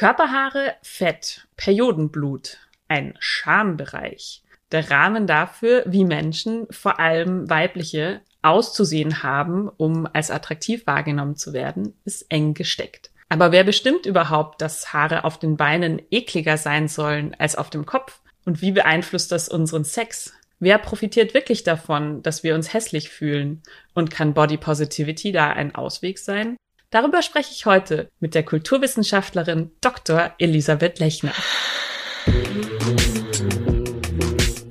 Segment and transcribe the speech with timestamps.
[0.00, 2.56] Körperhaare, Fett, Periodenblut,
[2.88, 4.42] ein Schambereich.
[4.72, 11.52] Der Rahmen dafür, wie Menschen, vor allem weibliche, auszusehen haben, um als attraktiv wahrgenommen zu
[11.52, 13.10] werden, ist eng gesteckt.
[13.28, 17.84] Aber wer bestimmt überhaupt, dass Haare auf den Beinen ekliger sein sollen als auf dem
[17.84, 18.22] Kopf?
[18.46, 20.32] Und wie beeinflusst das unseren Sex?
[20.60, 23.62] Wer profitiert wirklich davon, dass wir uns hässlich fühlen?
[23.92, 26.56] Und kann Body Positivity da ein Ausweg sein?
[26.92, 30.32] Darüber spreche ich heute mit der Kulturwissenschaftlerin Dr.
[30.38, 31.32] Elisabeth Lechner.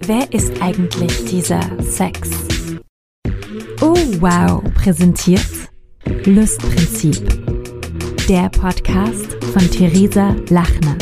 [0.06, 2.30] Wer ist eigentlich dieser Sex?
[3.80, 5.70] Oh wow, präsentiert
[6.26, 7.26] Lustprinzip.
[8.28, 10.98] Der Podcast von Theresa Lachner.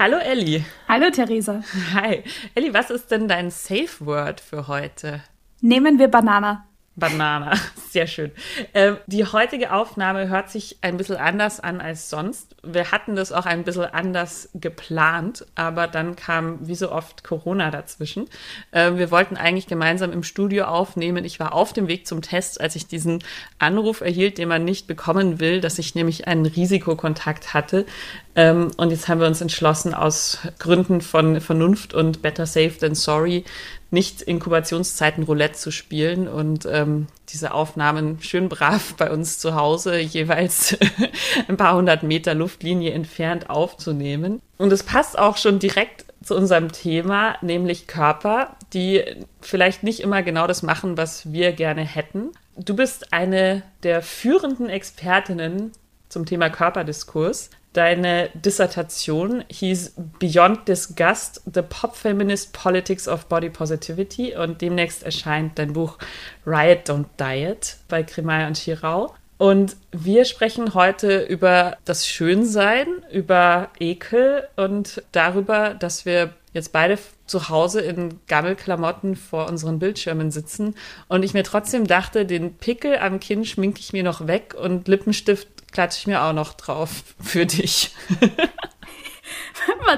[0.00, 0.64] Hallo Elli.
[0.88, 1.62] Hallo Theresa.
[1.92, 2.24] Hi.
[2.54, 5.22] Elli, was ist denn dein Safe Word für heute?
[5.60, 6.69] Nehmen wir Banana.
[6.96, 7.52] Banana,
[7.90, 8.32] sehr schön.
[8.72, 12.56] Äh, die heutige Aufnahme hört sich ein bisschen anders an als sonst.
[12.62, 17.70] Wir hatten das auch ein bisschen anders geplant, aber dann kam wie so oft Corona
[17.70, 18.26] dazwischen.
[18.72, 21.24] Äh, wir wollten eigentlich gemeinsam im Studio aufnehmen.
[21.24, 23.22] Ich war auf dem Weg zum Test, als ich diesen
[23.58, 27.86] Anruf erhielt, den man nicht bekommen will, dass ich nämlich einen Risikokontakt hatte.
[28.34, 32.94] Ähm, und jetzt haben wir uns entschlossen, aus Gründen von Vernunft und Better Safe than
[32.94, 33.44] Sorry,
[33.90, 39.98] nicht Inkubationszeiten Roulette zu spielen und ähm, diese Aufnahmen schön brav bei uns zu Hause
[39.98, 40.76] jeweils
[41.48, 44.40] ein paar hundert Meter Luftlinie entfernt aufzunehmen.
[44.58, 49.02] Und es passt auch schon direkt zu unserem Thema, nämlich Körper, die
[49.40, 52.30] vielleicht nicht immer genau das machen, was wir gerne hätten.
[52.56, 55.72] Du bist eine der führenden Expertinnen
[56.08, 57.50] zum Thema Körperdiskurs.
[57.72, 65.56] Deine Dissertation hieß Beyond Disgust, The Pop Feminist Politics of Body Positivity und demnächst erscheint
[65.58, 65.98] dein Buch
[66.44, 69.14] Riot Don't Diet bei Grimay und Chirau.
[69.38, 76.98] Und wir sprechen heute über das Schönsein, über Ekel und darüber, dass wir jetzt beide
[77.30, 80.74] zu Hause in Gammelklamotten vor unseren Bildschirmen sitzen
[81.08, 84.88] und ich mir trotzdem dachte, den Pickel am Kinn schminke ich mir noch weg und
[84.88, 87.94] Lippenstift klatsche ich mir auch noch drauf für dich.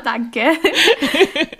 [0.04, 0.40] Danke.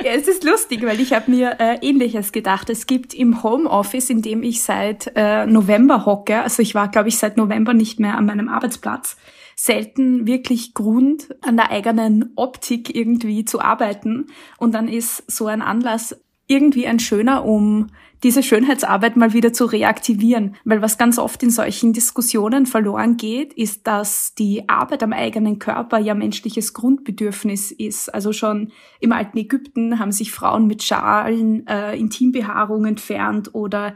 [0.03, 2.71] ja, es ist lustig, weil ich habe mir äh, Ähnliches gedacht.
[2.71, 7.09] Es gibt im Homeoffice, in dem ich seit äh, November hocke, also ich war, glaube
[7.09, 9.16] ich, seit November nicht mehr an meinem Arbeitsplatz,
[9.62, 14.27] selten wirklich Grund, an der eigenen Optik irgendwie zu arbeiten.
[14.59, 16.17] Und dann ist so ein Anlass
[16.49, 17.87] irgendwie ein schöner, um
[18.25, 20.56] diese Schönheitsarbeit mal wieder zu reaktivieren.
[20.65, 25.61] Weil was ganz oft in solchen Diskussionen verloren geht, ist, dass die Arbeit am eigenen
[25.61, 28.12] Körper ja menschliches Grundbedürfnis ist.
[28.12, 33.95] Also schon im alten Ägypten haben sich Frauen mit Schalen äh, Intimbehaarung entfernt oder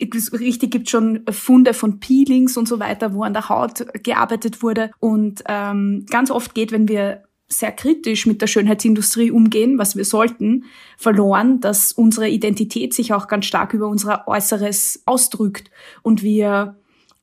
[0.00, 4.90] richtig gibt schon Funde von Peelings und so weiter, wo an der Haut gearbeitet wurde.
[5.00, 10.04] Und ähm, ganz oft geht, wenn wir sehr kritisch mit der Schönheitsindustrie umgehen, was wir
[10.04, 10.64] sollten,
[10.96, 15.70] verloren, dass unsere Identität sich auch ganz stark über unser Äußeres ausdrückt
[16.02, 16.76] und wir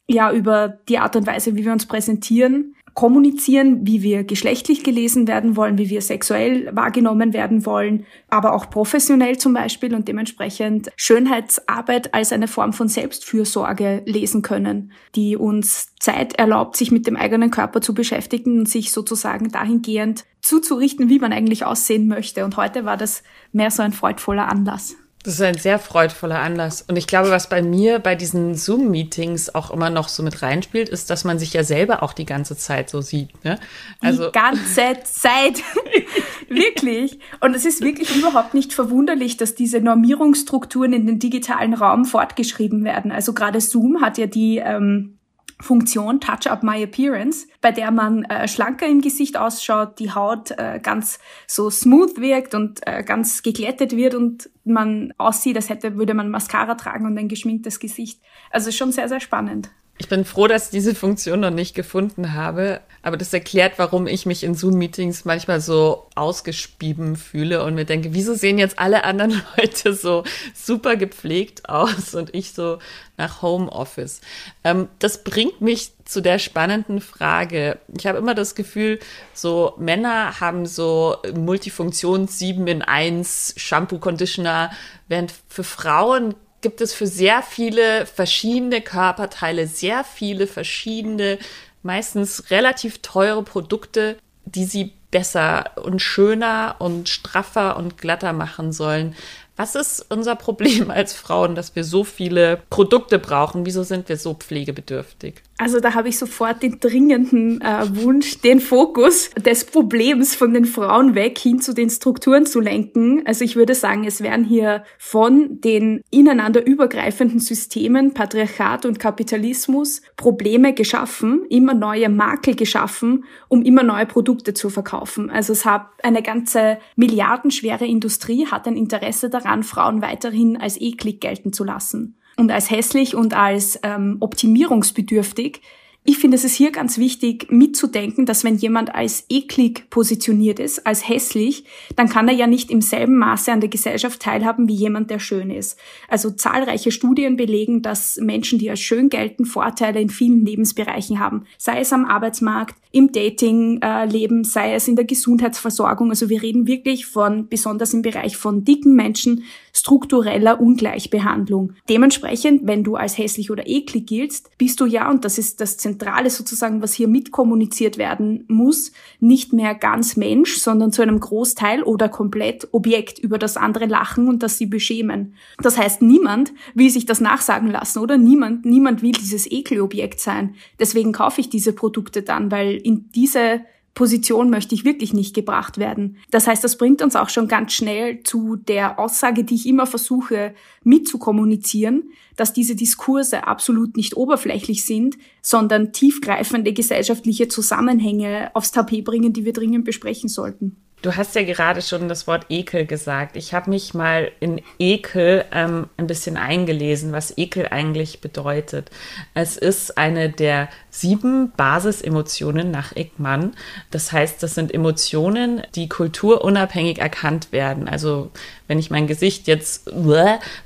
[0.08, 5.28] ja über die Art und Weise, wie wir uns präsentieren, kommunizieren, wie wir geschlechtlich gelesen
[5.28, 10.92] werden wollen, wie wir sexuell wahrgenommen werden wollen, aber auch professionell zum Beispiel und dementsprechend
[10.96, 17.16] Schönheitsarbeit als eine Form von Selbstfürsorge lesen können, die uns Zeit erlaubt, sich mit dem
[17.16, 22.44] eigenen Körper zu beschäftigen und sich sozusagen dahingehend zuzurichten, wie man eigentlich aussehen möchte.
[22.44, 24.96] Und heute war das mehr so ein freudvoller Anlass.
[25.24, 26.82] Das ist ein sehr freudvoller Anlass.
[26.82, 30.90] Und ich glaube, was bei mir bei diesen Zoom-Meetings auch immer noch so mit reinspielt,
[30.90, 33.44] ist, dass man sich ja selber auch die ganze Zeit so sieht.
[33.44, 33.60] Ne?
[34.00, 35.62] Also die ganze Zeit.
[36.50, 37.20] wirklich.
[37.40, 42.84] Und es ist wirklich überhaupt nicht verwunderlich, dass diese Normierungsstrukturen in den digitalen Raum fortgeschrieben
[42.84, 43.12] werden.
[43.12, 45.20] Also gerade Zoom hat ja die ähm,
[45.62, 50.52] Funktion Touch Up My Appearance, bei der man äh, schlanker im Gesicht ausschaut, die Haut
[50.52, 55.98] äh, ganz so smooth wirkt und äh, ganz geglättet wird und man aussieht, als hätte,
[55.98, 58.22] würde man Mascara tragen und ein geschminktes Gesicht.
[58.50, 59.72] Also schon sehr, sehr spannend.
[60.02, 64.08] Ich bin froh, dass ich diese Funktion noch nicht gefunden habe, aber das erklärt, warum
[64.08, 69.04] ich mich in Zoom-Meetings manchmal so ausgespieben fühle und mir denke, wieso sehen jetzt alle
[69.04, 70.24] anderen Leute so
[70.56, 72.80] super gepflegt aus und ich so
[73.18, 74.22] nach Homeoffice.
[74.64, 77.78] Ähm, das bringt mich zu der spannenden Frage.
[77.96, 78.98] Ich habe immer das Gefühl,
[79.36, 84.72] so Männer haben so Multifunktions 7 in 1 Shampoo, Conditioner,
[85.08, 91.40] während für Frauen gibt es für sehr viele verschiedene Körperteile sehr viele verschiedene,
[91.84, 99.16] meistens relativ teure Produkte, die sie besser und schöner und straffer und glatter machen sollen.
[99.58, 103.66] Was ist unser Problem als Frauen, dass wir so viele Produkte brauchen?
[103.66, 105.44] Wieso sind wir so pflegebedürftig?
[105.62, 110.66] Also da habe ich sofort den dringenden äh, Wunsch, den Fokus des Problems von den
[110.66, 113.22] Frauen weg hin zu den Strukturen zu lenken.
[113.28, 120.02] Also ich würde sagen, es werden hier von den ineinander übergreifenden Systemen, Patriarchat und Kapitalismus,
[120.18, 125.30] Probleme geschaffen, immer neue Makel geschaffen, um immer neue Produkte zu verkaufen.
[125.30, 131.22] Also es hat eine ganze milliardenschwere Industrie hat ein Interesse daran, Frauen weiterhin als eklig
[131.22, 135.62] gelten zu lassen und als hässlich und als ähm, optimierungsbedürftig
[136.04, 140.88] ich finde, es ist hier ganz wichtig mitzudenken, dass wenn jemand als eklig positioniert ist,
[140.88, 141.66] als hässlich,
[141.96, 145.20] dann kann er ja nicht im selben Maße an der Gesellschaft teilhaben wie jemand, der
[145.20, 145.78] schön ist.
[146.08, 151.46] Also zahlreiche Studien belegen, dass Menschen, die als schön gelten, Vorteile in vielen Lebensbereichen haben.
[151.60, 156.10] Sei es am Arbeitsmarkt, im Datingleben, sei es in der Gesundheitsversorgung.
[156.10, 161.74] Also wir reden wirklich von, besonders im Bereich von dicken Menschen, struktureller Ungleichbehandlung.
[161.88, 165.78] Dementsprechend, wenn du als hässlich oder eklig giltst, bist du ja, und das ist das
[165.92, 171.84] Zentrale sozusagen, was hier mitkommuniziert werden muss, nicht mehr ganz Mensch, sondern zu einem Großteil
[171.84, 175.36] oder komplett Objekt, über das andere lachen und das sie beschämen.
[175.62, 178.18] Das heißt, niemand will sich das nachsagen lassen, oder?
[178.18, 180.56] Niemand, niemand will dieses Ekelobjekt sein.
[180.80, 183.62] Deswegen kaufe ich diese Produkte dann, weil in diese
[183.94, 186.18] Position möchte ich wirklich nicht gebracht werden.
[186.30, 189.86] Das heißt, das bringt uns auch schon ganz schnell zu der Aussage, die ich immer
[189.86, 190.54] versuche
[190.84, 199.34] mitzukommunizieren, dass diese Diskurse absolut nicht oberflächlich sind, sondern tiefgreifende gesellschaftliche Zusammenhänge aufs Tapet bringen,
[199.34, 200.78] die wir dringend besprechen sollten.
[201.02, 203.36] Du hast ja gerade schon das Wort Ekel gesagt.
[203.36, 208.92] Ich habe mich mal in Ekel ähm, ein bisschen eingelesen, was Ekel eigentlich bedeutet.
[209.34, 213.54] Es ist eine der sieben Basisemotionen nach Ekman.
[213.90, 217.88] Das heißt, das sind Emotionen, die kulturunabhängig erkannt werden.
[217.88, 218.30] Also
[218.68, 219.90] wenn ich mein Gesicht jetzt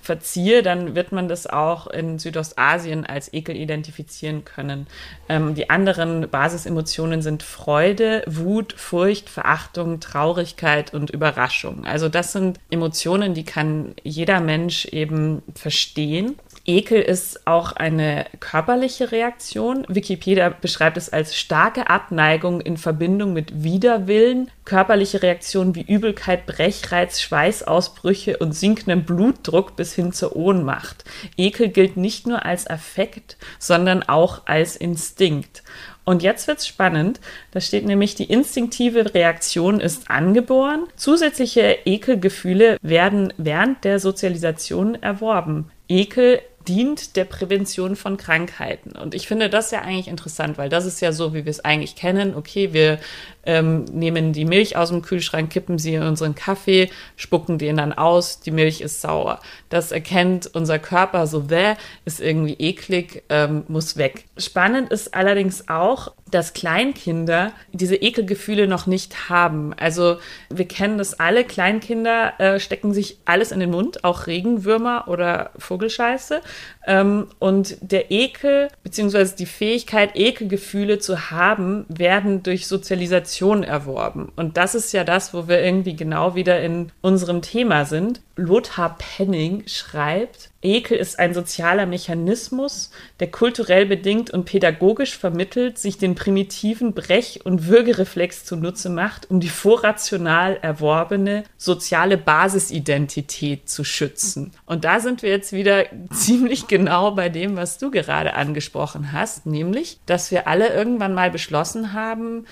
[0.01, 4.87] verziehe, dann wird man das auch in Südostasien als Ekel identifizieren können.
[5.29, 11.85] Ähm, die anderen Basisemotionen sind Freude, Wut, Furcht, Verachtung, Traurigkeit und Überraschung.
[11.85, 16.35] Also das sind Emotionen, die kann jeder Mensch eben verstehen.
[16.65, 19.85] Ekel ist auch eine körperliche Reaktion.
[19.87, 27.21] Wikipedia beschreibt es als starke Abneigung in Verbindung mit Widerwillen, körperliche Reaktionen wie Übelkeit, Brechreiz,
[27.21, 31.03] Schweißausbrüche und sinkendem Blutdruck bis hin zur Ohnmacht.
[31.37, 35.61] Ekel gilt nicht nur als Affekt, sondern auch als Instinkt.
[36.05, 37.19] Und jetzt wird's spannend.
[37.51, 40.85] Da steht nämlich, die instinktive Reaktion ist angeboren.
[40.95, 45.71] Zusätzliche Ekelgefühle werden während der Sozialisation erworben.
[45.89, 48.91] Ekel dient der Prävention von Krankheiten.
[48.91, 51.63] Und ich finde das ja eigentlich interessant, weil das ist ja so, wie wir es
[51.63, 52.35] eigentlich kennen.
[52.35, 52.99] Okay, wir
[53.45, 57.93] ähm, nehmen die Milch aus dem Kühlschrank, kippen sie in unseren Kaffee, spucken den dann
[57.93, 59.39] aus, die Milch ist sauer.
[59.69, 64.25] Das erkennt unser Körper so, wer ist irgendwie eklig, ähm, muss weg.
[64.37, 69.73] Spannend ist allerdings auch, dass Kleinkinder diese Ekelgefühle noch nicht haben.
[69.77, 70.17] Also
[70.49, 75.51] wir kennen das alle, Kleinkinder äh, stecken sich alles in den Mund, auch Regenwürmer oder
[75.57, 76.41] Vogelscheiße.
[76.87, 84.31] Ähm, und der Ekel, beziehungsweise die Fähigkeit, Ekelgefühle zu haben, werden durch Sozialisation erworben.
[84.35, 88.21] Und das ist ja das, wo wir irgendwie genau wieder in unserem Thema sind.
[88.35, 92.89] Lothar Penning schreibt, Ekel ist ein sozialer Mechanismus,
[93.19, 99.39] der kulturell bedingt und pädagogisch vermittelt sich den primitiven Brech- und Würgereflex zunutze macht, um
[99.39, 104.51] die vorrational erworbene soziale Basisidentität zu schützen.
[104.65, 109.45] Und da sind wir jetzt wieder ziemlich genau bei dem, was du gerade angesprochen hast,
[109.45, 112.45] nämlich, dass wir alle irgendwann mal beschlossen haben,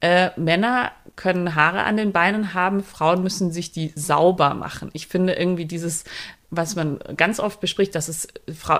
[0.00, 4.90] äh, Männer können Haare an den Beinen haben, Frauen müssen sich die sauber machen.
[4.94, 6.04] Ich finde irgendwie dieses,
[6.50, 8.28] was man ganz oft bespricht, dass es,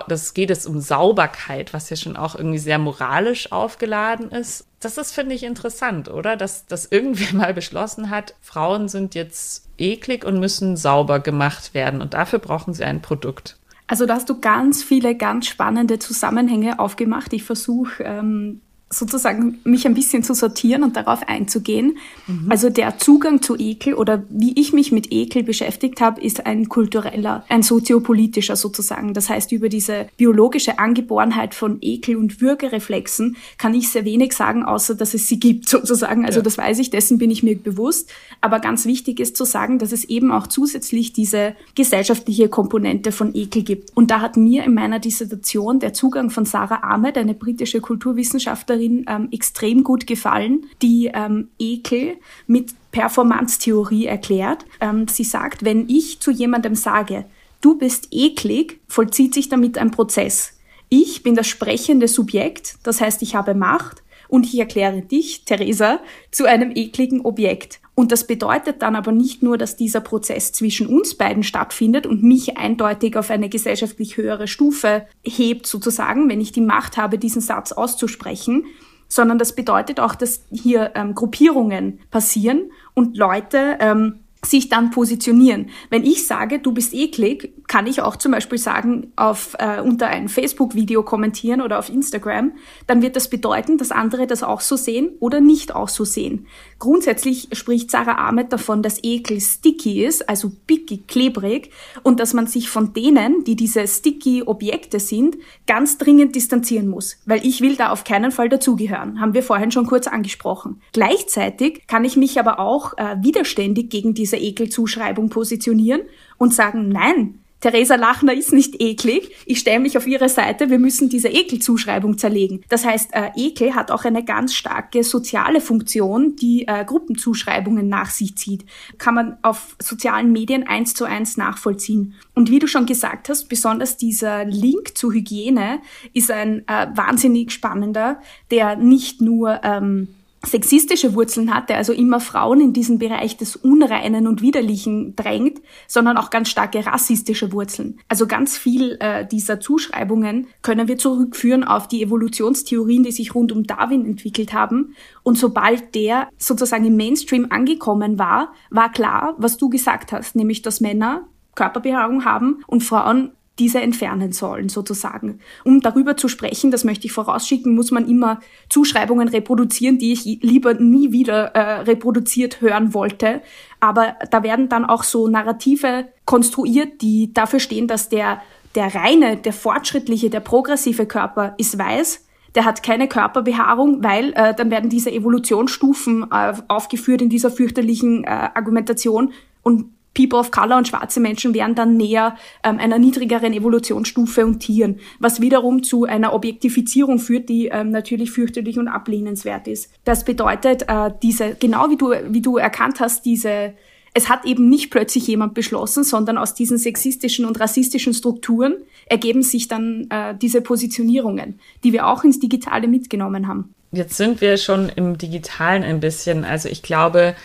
[0.07, 4.65] das geht es um Sauberkeit, was ja schon auch irgendwie sehr moralisch aufgeladen ist.
[4.79, 6.35] Das ist, finde ich, interessant, oder?
[6.35, 12.01] Dass, dass irgendwer mal beschlossen hat, Frauen sind jetzt eklig und müssen sauber gemacht werden
[12.01, 13.57] und dafür brauchen sie ein Produkt.
[13.87, 17.33] Also da hast du ganz viele ganz spannende Zusammenhänge aufgemacht.
[17.33, 21.97] Ich versuche ähm, sozusagen mich ein bisschen zu sortieren und darauf einzugehen.
[22.27, 22.51] Mhm.
[22.51, 26.67] Also der Zugang zu Ekel oder wie ich mich mit Ekel beschäftigt habe, ist ein
[26.67, 29.13] kultureller, ein soziopolitischer sozusagen.
[29.13, 34.63] Das heißt, über diese biologische Angeborenheit von Ekel und Würgereflexen kann ich sehr wenig sagen,
[34.63, 36.25] außer dass es sie gibt sozusagen.
[36.25, 36.43] Also ja.
[36.43, 38.11] das weiß ich, dessen bin ich mir bewusst.
[38.41, 43.33] Aber ganz wichtig ist zu sagen, dass es eben auch zusätzlich diese gesellschaftliche Komponente von
[43.33, 43.95] Ekel gibt.
[43.95, 48.80] Und da hat mir in meiner Dissertation der Zugang von Sarah Ahmed, eine britische Kulturwissenschaftlerin,
[48.81, 54.65] Wissenschaftlerin ähm, extrem gut gefallen, die ähm, Ekel mit Performance-Theorie erklärt.
[54.79, 57.25] Ähm, sie sagt, wenn ich zu jemandem sage,
[57.61, 60.57] du bist eklig, vollzieht sich damit ein Prozess.
[60.89, 65.99] Ich bin das sprechende Subjekt, das heißt, ich habe Macht und ich erkläre dich, Theresa,
[66.31, 67.80] zu einem ekligen Objekt.
[67.93, 72.23] Und das bedeutet dann aber nicht nur, dass dieser Prozess zwischen uns beiden stattfindet und
[72.23, 77.41] mich eindeutig auf eine gesellschaftlich höhere Stufe hebt, sozusagen, wenn ich die Macht habe, diesen
[77.41, 78.65] Satz auszusprechen,
[79.07, 85.69] sondern das bedeutet auch, dass hier ähm, Gruppierungen passieren und Leute ähm, sich dann positionieren.
[85.89, 90.07] Wenn ich sage, du bist eklig, kann ich auch zum Beispiel sagen, auf, äh, unter
[90.07, 92.53] ein Facebook-Video kommentieren oder auf Instagram,
[92.87, 96.47] dann wird das bedeuten, dass andere das auch so sehen oder nicht auch so sehen.
[96.79, 101.69] Grundsätzlich spricht Sarah Ahmed davon, dass Ekel sticky ist, also picky, klebrig,
[102.01, 107.17] und dass man sich von denen, die diese sticky Objekte sind, ganz dringend distanzieren muss,
[107.25, 110.81] weil ich will da auf keinen Fall dazugehören, haben wir vorhin schon kurz angesprochen.
[110.93, 116.01] Gleichzeitig kann ich mich aber auch äh, widerständig gegen diese Ekelzuschreibung positionieren
[116.37, 119.31] und sagen, nein, Theresa Lachner ist nicht eklig.
[119.45, 120.71] Ich stelle mich auf ihre Seite.
[120.71, 122.63] Wir müssen diese Ekelzuschreibung zerlegen.
[122.69, 128.09] Das heißt, äh, Ekel hat auch eine ganz starke soziale Funktion, die äh, Gruppenzuschreibungen nach
[128.09, 128.65] sich zieht.
[128.97, 132.15] Kann man auf sozialen Medien eins zu eins nachvollziehen.
[132.33, 135.81] Und wie du schon gesagt hast, besonders dieser Link zu Hygiene
[136.13, 138.19] ist ein äh, wahnsinnig spannender,
[138.49, 140.07] der nicht nur ähm,
[140.43, 145.61] sexistische Wurzeln hat, der also immer Frauen in diesen Bereich des Unreinen und Widerlichen drängt,
[145.87, 147.99] sondern auch ganz starke rassistische Wurzeln.
[148.07, 153.51] Also ganz viel äh, dieser Zuschreibungen können wir zurückführen auf die Evolutionstheorien, die sich rund
[153.51, 154.95] um Darwin entwickelt haben.
[155.23, 160.61] Und sobald der sozusagen im Mainstream angekommen war, war klar, was du gesagt hast, nämlich
[160.63, 163.31] dass Männer Körperbehaarung haben und Frauen
[163.61, 165.39] diese entfernen sollen, sozusagen.
[165.63, 168.39] Um darüber zu sprechen, das möchte ich vorausschicken, muss man immer
[168.69, 173.41] Zuschreibungen reproduzieren, die ich lieber nie wieder äh, reproduziert hören wollte.
[173.79, 178.41] Aber da werden dann auch so Narrative konstruiert, die dafür stehen, dass der,
[178.73, 182.25] der reine, der fortschrittliche, der progressive Körper ist weiß,
[182.55, 188.23] der hat keine Körperbehaarung, weil äh, dann werden diese Evolutionsstufen äh, aufgeführt in dieser fürchterlichen
[188.23, 193.53] äh, Argumentation und People of Color und schwarze Menschen wären dann näher ähm, einer niedrigeren
[193.53, 199.67] Evolutionsstufe und Tieren, was wiederum zu einer Objektifizierung führt, die ähm, natürlich fürchterlich und ablehnenswert
[199.67, 199.89] ist.
[200.03, 203.73] Das bedeutet, äh, diese, genau wie du, wie du erkannt hast, diese,
[204.13, 208.75] es hat eben nicht plötzlich jemand beschlossen, sondern aus diesen sexistischen und rassistischen Strukturen
[209.05, 213.73] ergeben sich dann äh, diese Positionierungen, die wir auch ins Digitale mitgenommen haben.
[213.93, 216.45] Jetzt sind wir schon im Digitalen ein bisschen.
[216.45, 217.35] Also ich glaube,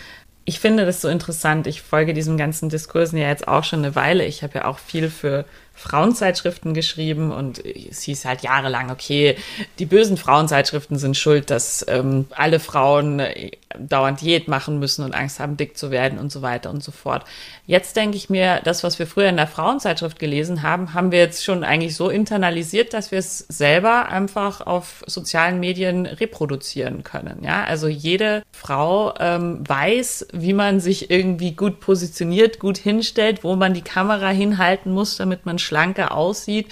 [0.47, 1.67] ich finde das so interessant.
[1.67, 4.23] Ich folge diesem ganzen Diskursen ja jetzt auch schon eine Weile.
[4.23, 5.43] Ich habe ja auch viel für
[5.77, 9.37] Frauenzeitschriften geschrieben und es hieß halt jahrelang, okay,
[9.77, 15.13] die bösen Frauenzeitschriften sind schuld, dass ähm, alle Frauen äh, dauernd Diät machen müssen und
[15.13, 17.25] Angst haben, dick zu werden und so weiter und so fort.
[17.65, 21.19] Jetzt denke ich mir, das, was wir früher in der Frauenzeitschrift gelesen haben, haben wir
[21.19, 27.43] jetzt schon eigentlich so internalisiert, dass wir es selber einfach auf sozialen Medien reproduzieren können.
[27.43, 33.55] Ja, also jede Frau ähm, weiß, wie man sich irgendwie gut positioniert, gut hinstellt, wo
[33.55, 36.67] man die Kamera hinhalten muss, damit man schlanker aussieht.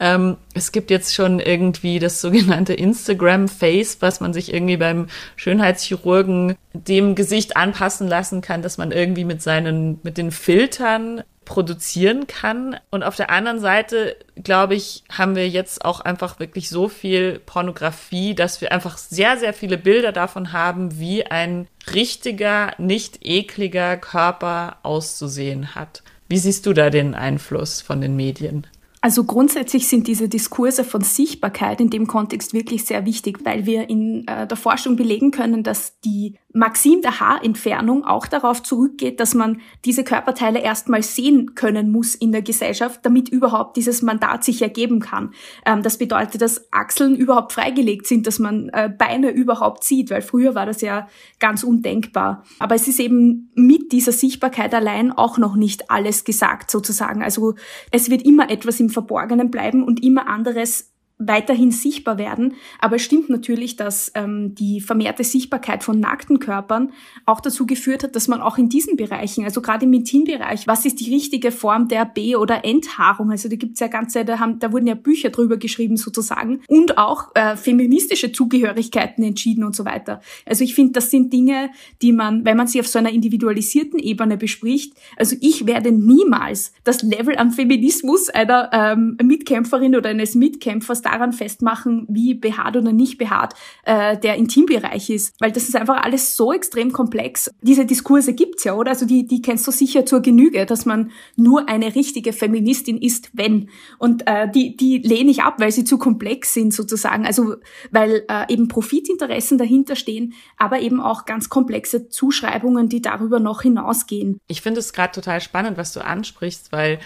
[0.00, 6.56] Ähm, es gibt jetzt schon irgendwie das sogenannte Instagram-Face, was man sich irgendwie beim Schönheitschirurgen
[6.72, 12.76] dem Gesicht anpassen lassen kann, dass man irgendwie mit seinen, mit den Filtern produzieren kann.
[12.90, 17.38] Und auf der anderen Seite, glaube ich, haben wir jetzt auch einfach wirklich so viel
[17.38, 23.96] Pornografie, dass wir einfach sehr, sehr viele Bilder davon haben, wie ein richtiger, nicht ekliger
[23.96, 26.02] Körper auszusehen hat.
[26.34, 28.66] Wie siehst du da den Einfluss von den Medien?
[29.04, 33.90] Also grundsätzlich sind diese Diskurse von Sichtbarkeit in dem Kontext wirklich sehr wichtig, weil wir
[33.90, 39.34] in äh, der Forschung belegen können, dass die Maxim der Haarentfernung auch darauf zurückgeht, dass
[39.34, 44.62] man diese Körperteile erstmal sehen können muss in der Gesellschaft, damit überhaupt dieses Mandat sich
[44.62, 45.34] ergeben kann.
[45.66, 50.22] Ähm, das bedeutet, dass Achseln überhaupt freigelegt sind, dass man äh, Beine überhaupt sieht, weil
[50.22, 51.08] früher war das ja
[51.40, 52.42] ganz undenkbar.
[52.58, 57.22] Aber es ist eben mit dieser Sichtbarkeit allein auch noch nicht alles gesagt sozusagen.
[57.22, 57.54] Also
[57.90, 62.54] es wird immer etwas im Verborgenen bleiben und immer anderes weiterhin sichtbar werden.
[62.80, 66.92] Aber es stimmt natürlich, dass ähm, die vermehrte Sichtbarkeit von nackten Körpern
[67.24, 70.84] auch dazu geführt hat, dass man auch in diesen Bereichen, also gerade im Intimbereich, was
[70.84, 73.30] ist die richtige Form der B- oder Enthaarung?
[73.30, 76.98] Also da gibt's ja ganze, da, haben, da wurden ja Bücher drüber geschrieben sozusagen und
[76.98, 80.20] auch äh, feministische Zugehörigkeiten entschieden und so weiter.
[80.46, 81.70] Also ich finde, das sind Dinge,
[82.02, 86.72] die man, wenn man sie auf so einer individualisierten Ebene bespricht, also ich werde niemals
[86.82, 92.92] das Level an Feminismus einer ähm, Mitkämpferin oder eines Mitkämpfers daran festmachen, wie behaart oder
[92.92, 95.34] nicht behaart äh, der Intimbereich ist.
[95.40, 97.50] Weil das ist einfach alles so extrem komplex.
[97.62, 98.90] Diese Diskurse gibt's ja, oder?
[98.90, 103.30] Also die, die kennst du sicher zur Genüge, dass man nur eine richtige Feministin ist,
[103.32, 103.68] wenn.
[103.98, 107.26] Und äh, die, die lehne ich ab, weil sie zu komplex sind sozusagen.
[107.26, 107.56] Also
[107.90, 113.62] weil äh, eben Profitinteressen dahinter stehen, aber eben auch ganz komplexe Zuschreibungen, die darüber noch
[113.62, 114.40] hinausgehen.
[114.46, 116.98] Ich finde es gerade total spannend, was du ansprichst, weil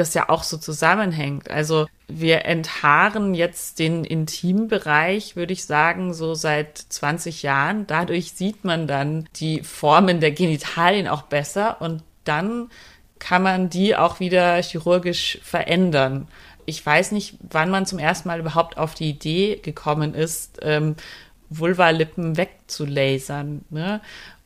[0.00, 1.50] das ja auch so zusammenhängt.
[1.50, 7.86] Also wir enthaaren jetzt den Intimbereich, würde ich sagen, so seit 20 Jahren.
[7.86, 12.70] Dadurch sieht man dann die Formen der Genitalien auch besser und dann
[13.18, 16.28] kann man die auch wieder chirurgisch verändern.
[16.66, 20.96] Ich weiß nicht, wann man zum ersten Mal überhaupt auf die Idee gekommen ist, ähm,
[21.50, 23.64] Vulva-Lippen wegzulasern.
[23.70, 24.00] Ne?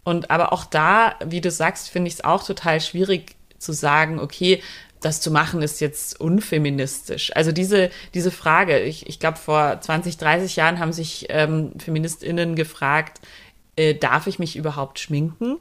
[0.05, 4.19] Und aber auch da, wie du sagst, finde ich es auch total schwierig zu sagen,
[4.19, 4.63] okay,
[5.03, 7.35] das zu machen ist jetzt unfeministisch.
[7.37, 12.55] Also diese, diese Frage, ich, ich glaube, vor 20, 30 Jahren haben sich ähm, FeministInnen
[12.55, 13.21] gefragt,
[13.77, 15.59] äh, darf ich mich überhaupt schminken?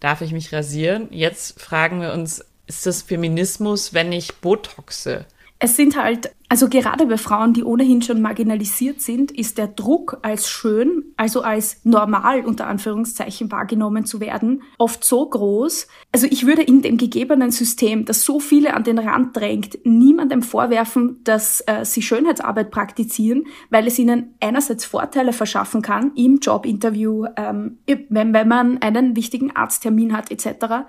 [0.00, 1.08] Darf ich mich rasieren?
[1.10, 5.26] Jetzt fragen wir uns, ist das Feminismus, wenn ich Botoxe?
[5.64, 10.18] Es sind halt also gerade bei Frauen, die ohnehin schon marginalisiert sind, ist der Druck
[10.20, 15.86] als schön, also als normal unter Anführungszeichen wahrgenommen zu werden, oft so groß.
[16.12, 20.42] Also ich würde in dem gegebenen System, das so viele an den Rand drängt, niemandem
[20.42, 27.28] vorwerfen, dass äh, sie Schönheitsarbeit praktizieren, weil es ihnen einerseits Vorteile verschaffen kann im Jobinterview,
[27.38, 30.84] ähm, wenn, wenn man einen wichtigen Arzttermin hat etc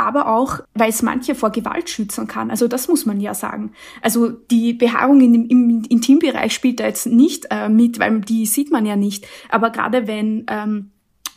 [0.00, 2.50] aber auch, weil es manche vor Gewalt schützen kann.
[2.50, 3.72] Also das muss man ja sagen.
[4.02, 8.70] Also die Behaarung im, im Intimbereich spielt da jetzt nicht äh, mit, weil die sieht
[8.70, 9.26] man ja nicht.
[9.50, 10.90] Aber gerade wenn ähm,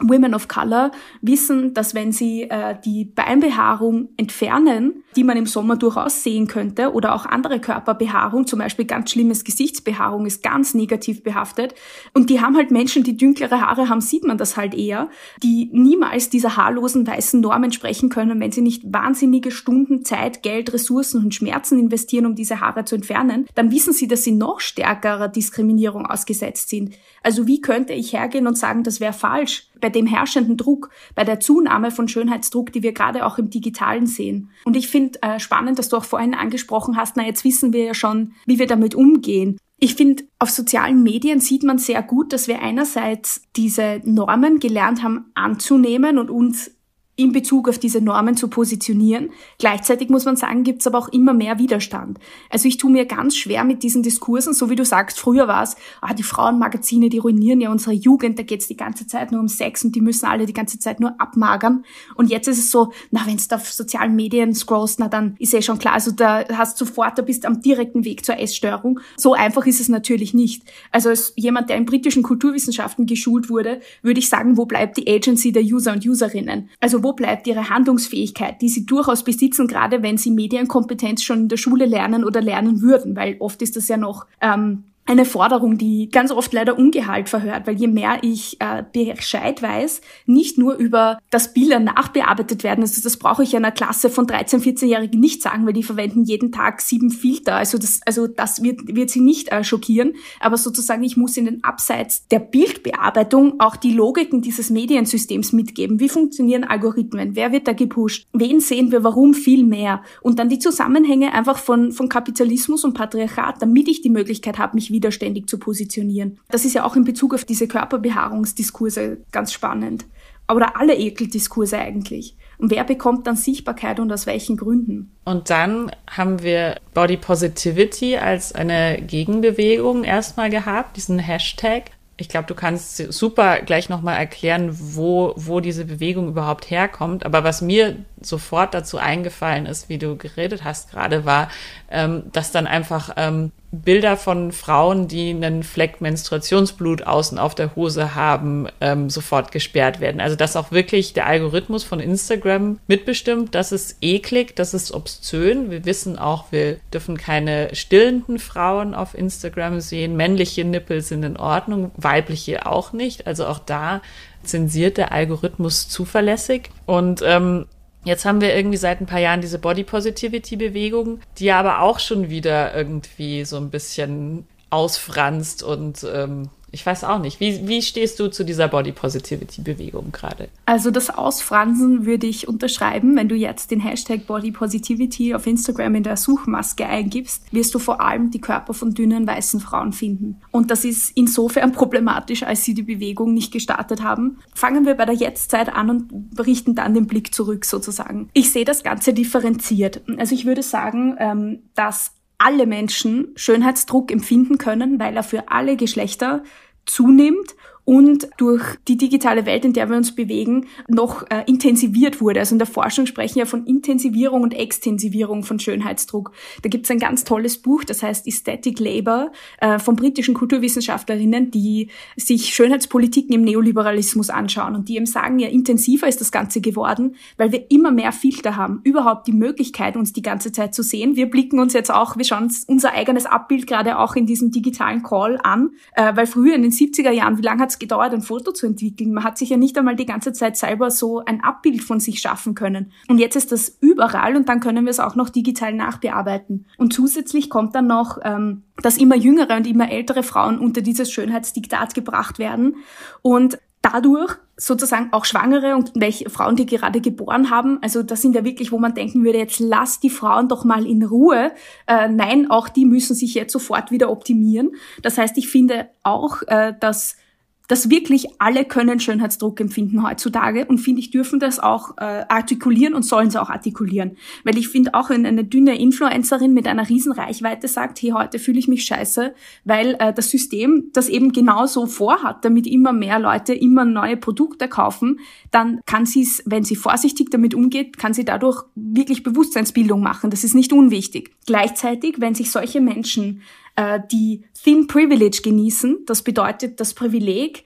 [0.09, 0.91] Women of Color
[1.21, 6.93] wissen, dass wenn sie äh, die Beinbehaarung entfernen, die man im Sommer durchaus sehen könnte,
[6.93, 11.75] oder auch andere Körperbehaarung, zum Beispiel ganz schlimmes Gesichtsbehaarung ist ganz negativ behaftet.
[12.13, 15.09] Und die haben halt Menschen, die dünklere Haare haben, sieht man das halt eher,
[15.41, 20.73] die niemals dieser haarlosen weißen Norm entsprechen können, wenn sie nicht wahnsinnige Stunden Zeit, Geld,
[20.73, 24.59] Ressourcen und Schmerzen investieren, um diese Haare zu entfernen, dann wissen sie, dass sie noch
[24.59, 26.95] stärkerer Diskriminierung ausgesetzt sind.
[27.21, 31.23] Also wie könnte ich hergehen und sagen, das wäre falsch bei dem herrschenden Druck, bei
[31.23, 34.49] der Zunahme von Schönheitsdruck, die wir gerade auch im Digitalen sehen.
[34.65, 37.85] Und ich finde äh, spannend, dass du auch vorhin angesprochen hast, na jetzt wissen wir
[37.85, 39.57] ja schon, wie wir damit umgehen.
[39.79, 45.03] Ich finde, auf sozialen Medien sieht man sehr gut, dass wir einerseits diese Normen gelernt
[45.03, 46.71] haben anzunehmen und uns
[47.15, 49.29] in Bezug auf diese Normen zu positionieren.
[49.59, 52.17] Gleichzeitig muss man sagen, gibt es aber auch immer mehr Widerstand.
[52.49, 55.61] Also ich tue mir ganz schwer mit diesen Diskursen, so wie du sagst, früher war
[55.61, 59.41] es, ah, die Frauenmagazine, die ruinieren ja unsere Jugend, da geht's die ganze Zeit nur
[59.41, 61.85] um Sex und die müssen alle die ganze Zeit nur abmagern.
[62.15, 65.53] Und jetzt ist es so, na, wenn du auf sozialen Medien scrollst, na dann ist
[65.53, 68.99] eh schon klar, also da hast du sofort, da bist am direkten Weg zur Essstörung.
[69.17, 70.63] So einfach ist es natürlich nicht.
[70.91, 75.07] Also als jemand, der in britischen Kulturwissenschaften geschult wurde, würde ich sagen, wo bleibt die
[75.07, 76.69] Agency der User und Userinnen?
[76.79, 81.47] Also wo bleibt ihre Handlungsfähigkeit, die sie durchaus besitzen, gerade wenn sie Medienkompetenz schon in
[81.49, 85.77] der Schule lernen oder lernen würden, weil oft ist das ja noch ähm, eine Forderung,
[85.77, 90.75] die ganz oft leider Ungehalt verhört, weil je mehr ich äh, Bescheid weiß, nicht nur
[90.75, 95.41] über das Bilder nachbearbeitet werden, also das brauche ich einer Klasse von 13-, 14-Jährigen nicht
[95.41, 99.19] sagen, weil die verwenden jeden Tag sieben Filter, also das, also das wird, wird sie
[99.19, 104.41] nicht äh, schockieren, aber sozusagen ich muss in den Abseits der Bildbearbeitung auch die Logiken
[104.41, 105.99] dieses Mediensystems mitgeben.
[105.99, 107.35] Wie funktionieren Algorithmen?
[107.35, 108.27] Wer wird da gepusht?
[108.31, 109.03] Wen sehen wir?
[109.03, 110.01] Warum viel mehr?
[110.21, 114.75] Und dann die Zusammenhänge einfach von, von Kapitalismus und Patriarchat, damit ich die Möglichkeit habe,
[114.75, 116.39] mich widerständig zu positionieren.
[116.49, 120.05] Das ist ja auch in Bezug auf diese Körperbehaarungsdiskurse ganz spannend.
[120.49, 122.37] Oder alle Ekeldiskurse eigentlich.
[122.57, 125.11] Und wer bekommt dann Sichtbarkeit und aus welchen Gründen?
[125.25, 131.91] Und dann haben wir Body Positivity als eine Gegenbewegung erstmal gehabt, diesen Hashtag.
[132.15, 137.25] Ich glaube, du kannst super gleich nochmal erklären, wo, wo diese Bewegung überhaupt herkommt.
[137.25, 141.49] Aber was mir sofort dazu eingefallen ist, wie du geredet hast gerade, war,
[141.93, 147.75] ähm, dass dann einfach ähm, Bilder von Frauen, die einen Fleck Menstruationsblut außen auf der
[147.75, 150.19] Hose haben, ähm, sofort gesperrt werden.
[150.19, 155.71] Also dass auch wirklich der Algorithmus von Instagram mitbestimmt, das ist eklig, das ist obszön.
[155.71, 160.15] Wir wissen auch, wir dürfen keine stillenden Frauen auf Instagram sehen.
[160.15, 163.25] Männliche Nippel sind in Ordnung, weibliche auch nicht.
[163.27, 164.01] Also auch da
[164.43, 166.69] zensiert der Algorithmus zuverlässig.
[166.85, 167.65] Und ähm,
[168.05, 171.99] Jetzt haben wir irgendwie seit ein paar Jahren diese Body Positivity Bewegung, die aber auch
[171.99, 177.39] schon wieder irgendwie so ein bisschen ausfranst und ähm, Ich weiß auch nicht.
[177.39, 180.49] Wie, wie stehst du zu dieser Body Positivity Bewegung gerade?
[180.65, 183.15] Also das Ausfransen würde ich unterschreiben.
[183.15, 187.79] Wenn du jetzt den Hashtag Body Positivity auf Instagram in der Suchmaske eingibst, wirst du
[187.79, 190.41] vor allem die Körper von dünnen weißen Frauen finden.
[190.49, 194.39] Und das ist insofern problematisch, als sie die Bewegung nicht gestartet haben.
[194.55, 198.29] Fangen wir bei der Jetztzeit an und richten dann den Blick zurück sozusagen.
[198.33, 200.01] Ich sehe das Ganze differenziert.
[200.17, 205.77] Also ich würde sagen, ähm, dass alle Menschen Schönheitsdruck empfinden können, weil er für alle
[205.77, 206.43] Geschlechter
[206.85, 212.39] zunimmt und durch die digitale Welt, in der wir uns bewegen, noch äh, intensiviert wurde.
[212.39, 216.31] Also in der Forschung sprechen wir von Intensivierung und Extensivierung von Schönheitsdruck.
[216.61, 221.51] Da gibt es ein ganz tolles Buch, das heißt Aesthetic Labor äh, von britischen Kulturwissenschaftlerinnen,
[221.51, 226.61] die sich Schönheitspolitiken im Neoliberalismus anschauen und die eben sagen, ja, intensiver ist das Ganze
[226.61, 230.83] geworden, weil wir immer mehr Filter haben, überhaupt die Möglichkeit, uns die ganze Zeit zu
[230.83, 231.17] sehen.
[231.17, 234.51] Wir blicken uns jetzt auch, wir schauen uns unser eigenes Abbild gerade auch in diesem
[234.51, 238.13] digitalen Call an, äh, weil früher in den 70er Jahren, wie lange hat es gedauert,
[238.13, 239.13] ein Foto zu entwickeln.
[239.13, 242.19] Man hat sich ja nicht einmal die ganze Zeit selber so ein Abbild von sich
[242.19, 242.91] schaffen können.
[243.07, 246.65] Und jetzt ist das überall und dann können wir es auch noch digital nachbearbeiten.
[246.77, 251.11] Und zusätzlich kommt dann noch, ähm, dass immer jüngere und immer ältere Frauen unter dieses
[251.11, 252.77] Schönheitsdiktat gebracht werden.
[253.21, 257.79] Und dadurch sozusagen auch Schwangere und welche Frauen, die gerade geboren haben.
[257.81, 260.85] Also das sind ja wirklich, wo man denken würde, jetzt lass die Frauen doch mal
[260.85, 261.51] in Ruhe.
[261.85, 264.71] Äh, nein, auch die müssen sich jetzt sofort wieder optimieren.
[265.01, 267.17] Das heißt, ich finde auch, äh, dass
[267.67, 272.93] dass wirklich alle können Schönheitsdruck empfinden heutzutage und finde ich dürfen das auch äh, artikulieren
[272.93, 274.17] und sollen sie auch artikulieren.
[274.43, 278.39] Weil ich finde auch, wenn eine dünne Influencerin mit einer riesen Reichweite sagt, hey, heute
[278.39, 283.19] fühle ich mich scheiße, weil äh, das System das eben genauso vorhat, damit immer mehr
[283.19, 285.19] Leute immer neue Produkte kaufen,
[285.51, 290.29] dann kann sie es, wenn sie vorsichtig damit umgeht, kann sie dadurch wirklich Bewusstseinsbildung machen.
[290.29, 291.31] Das ist nicht unwichtig.
[291.45, 293.41] Gleichzeitig, wenn sich solche Menschen
[293.75, 296.05] äh, die Thin Privilege genießen.
[296.05, 297.65] Das bedeutet das Privileg,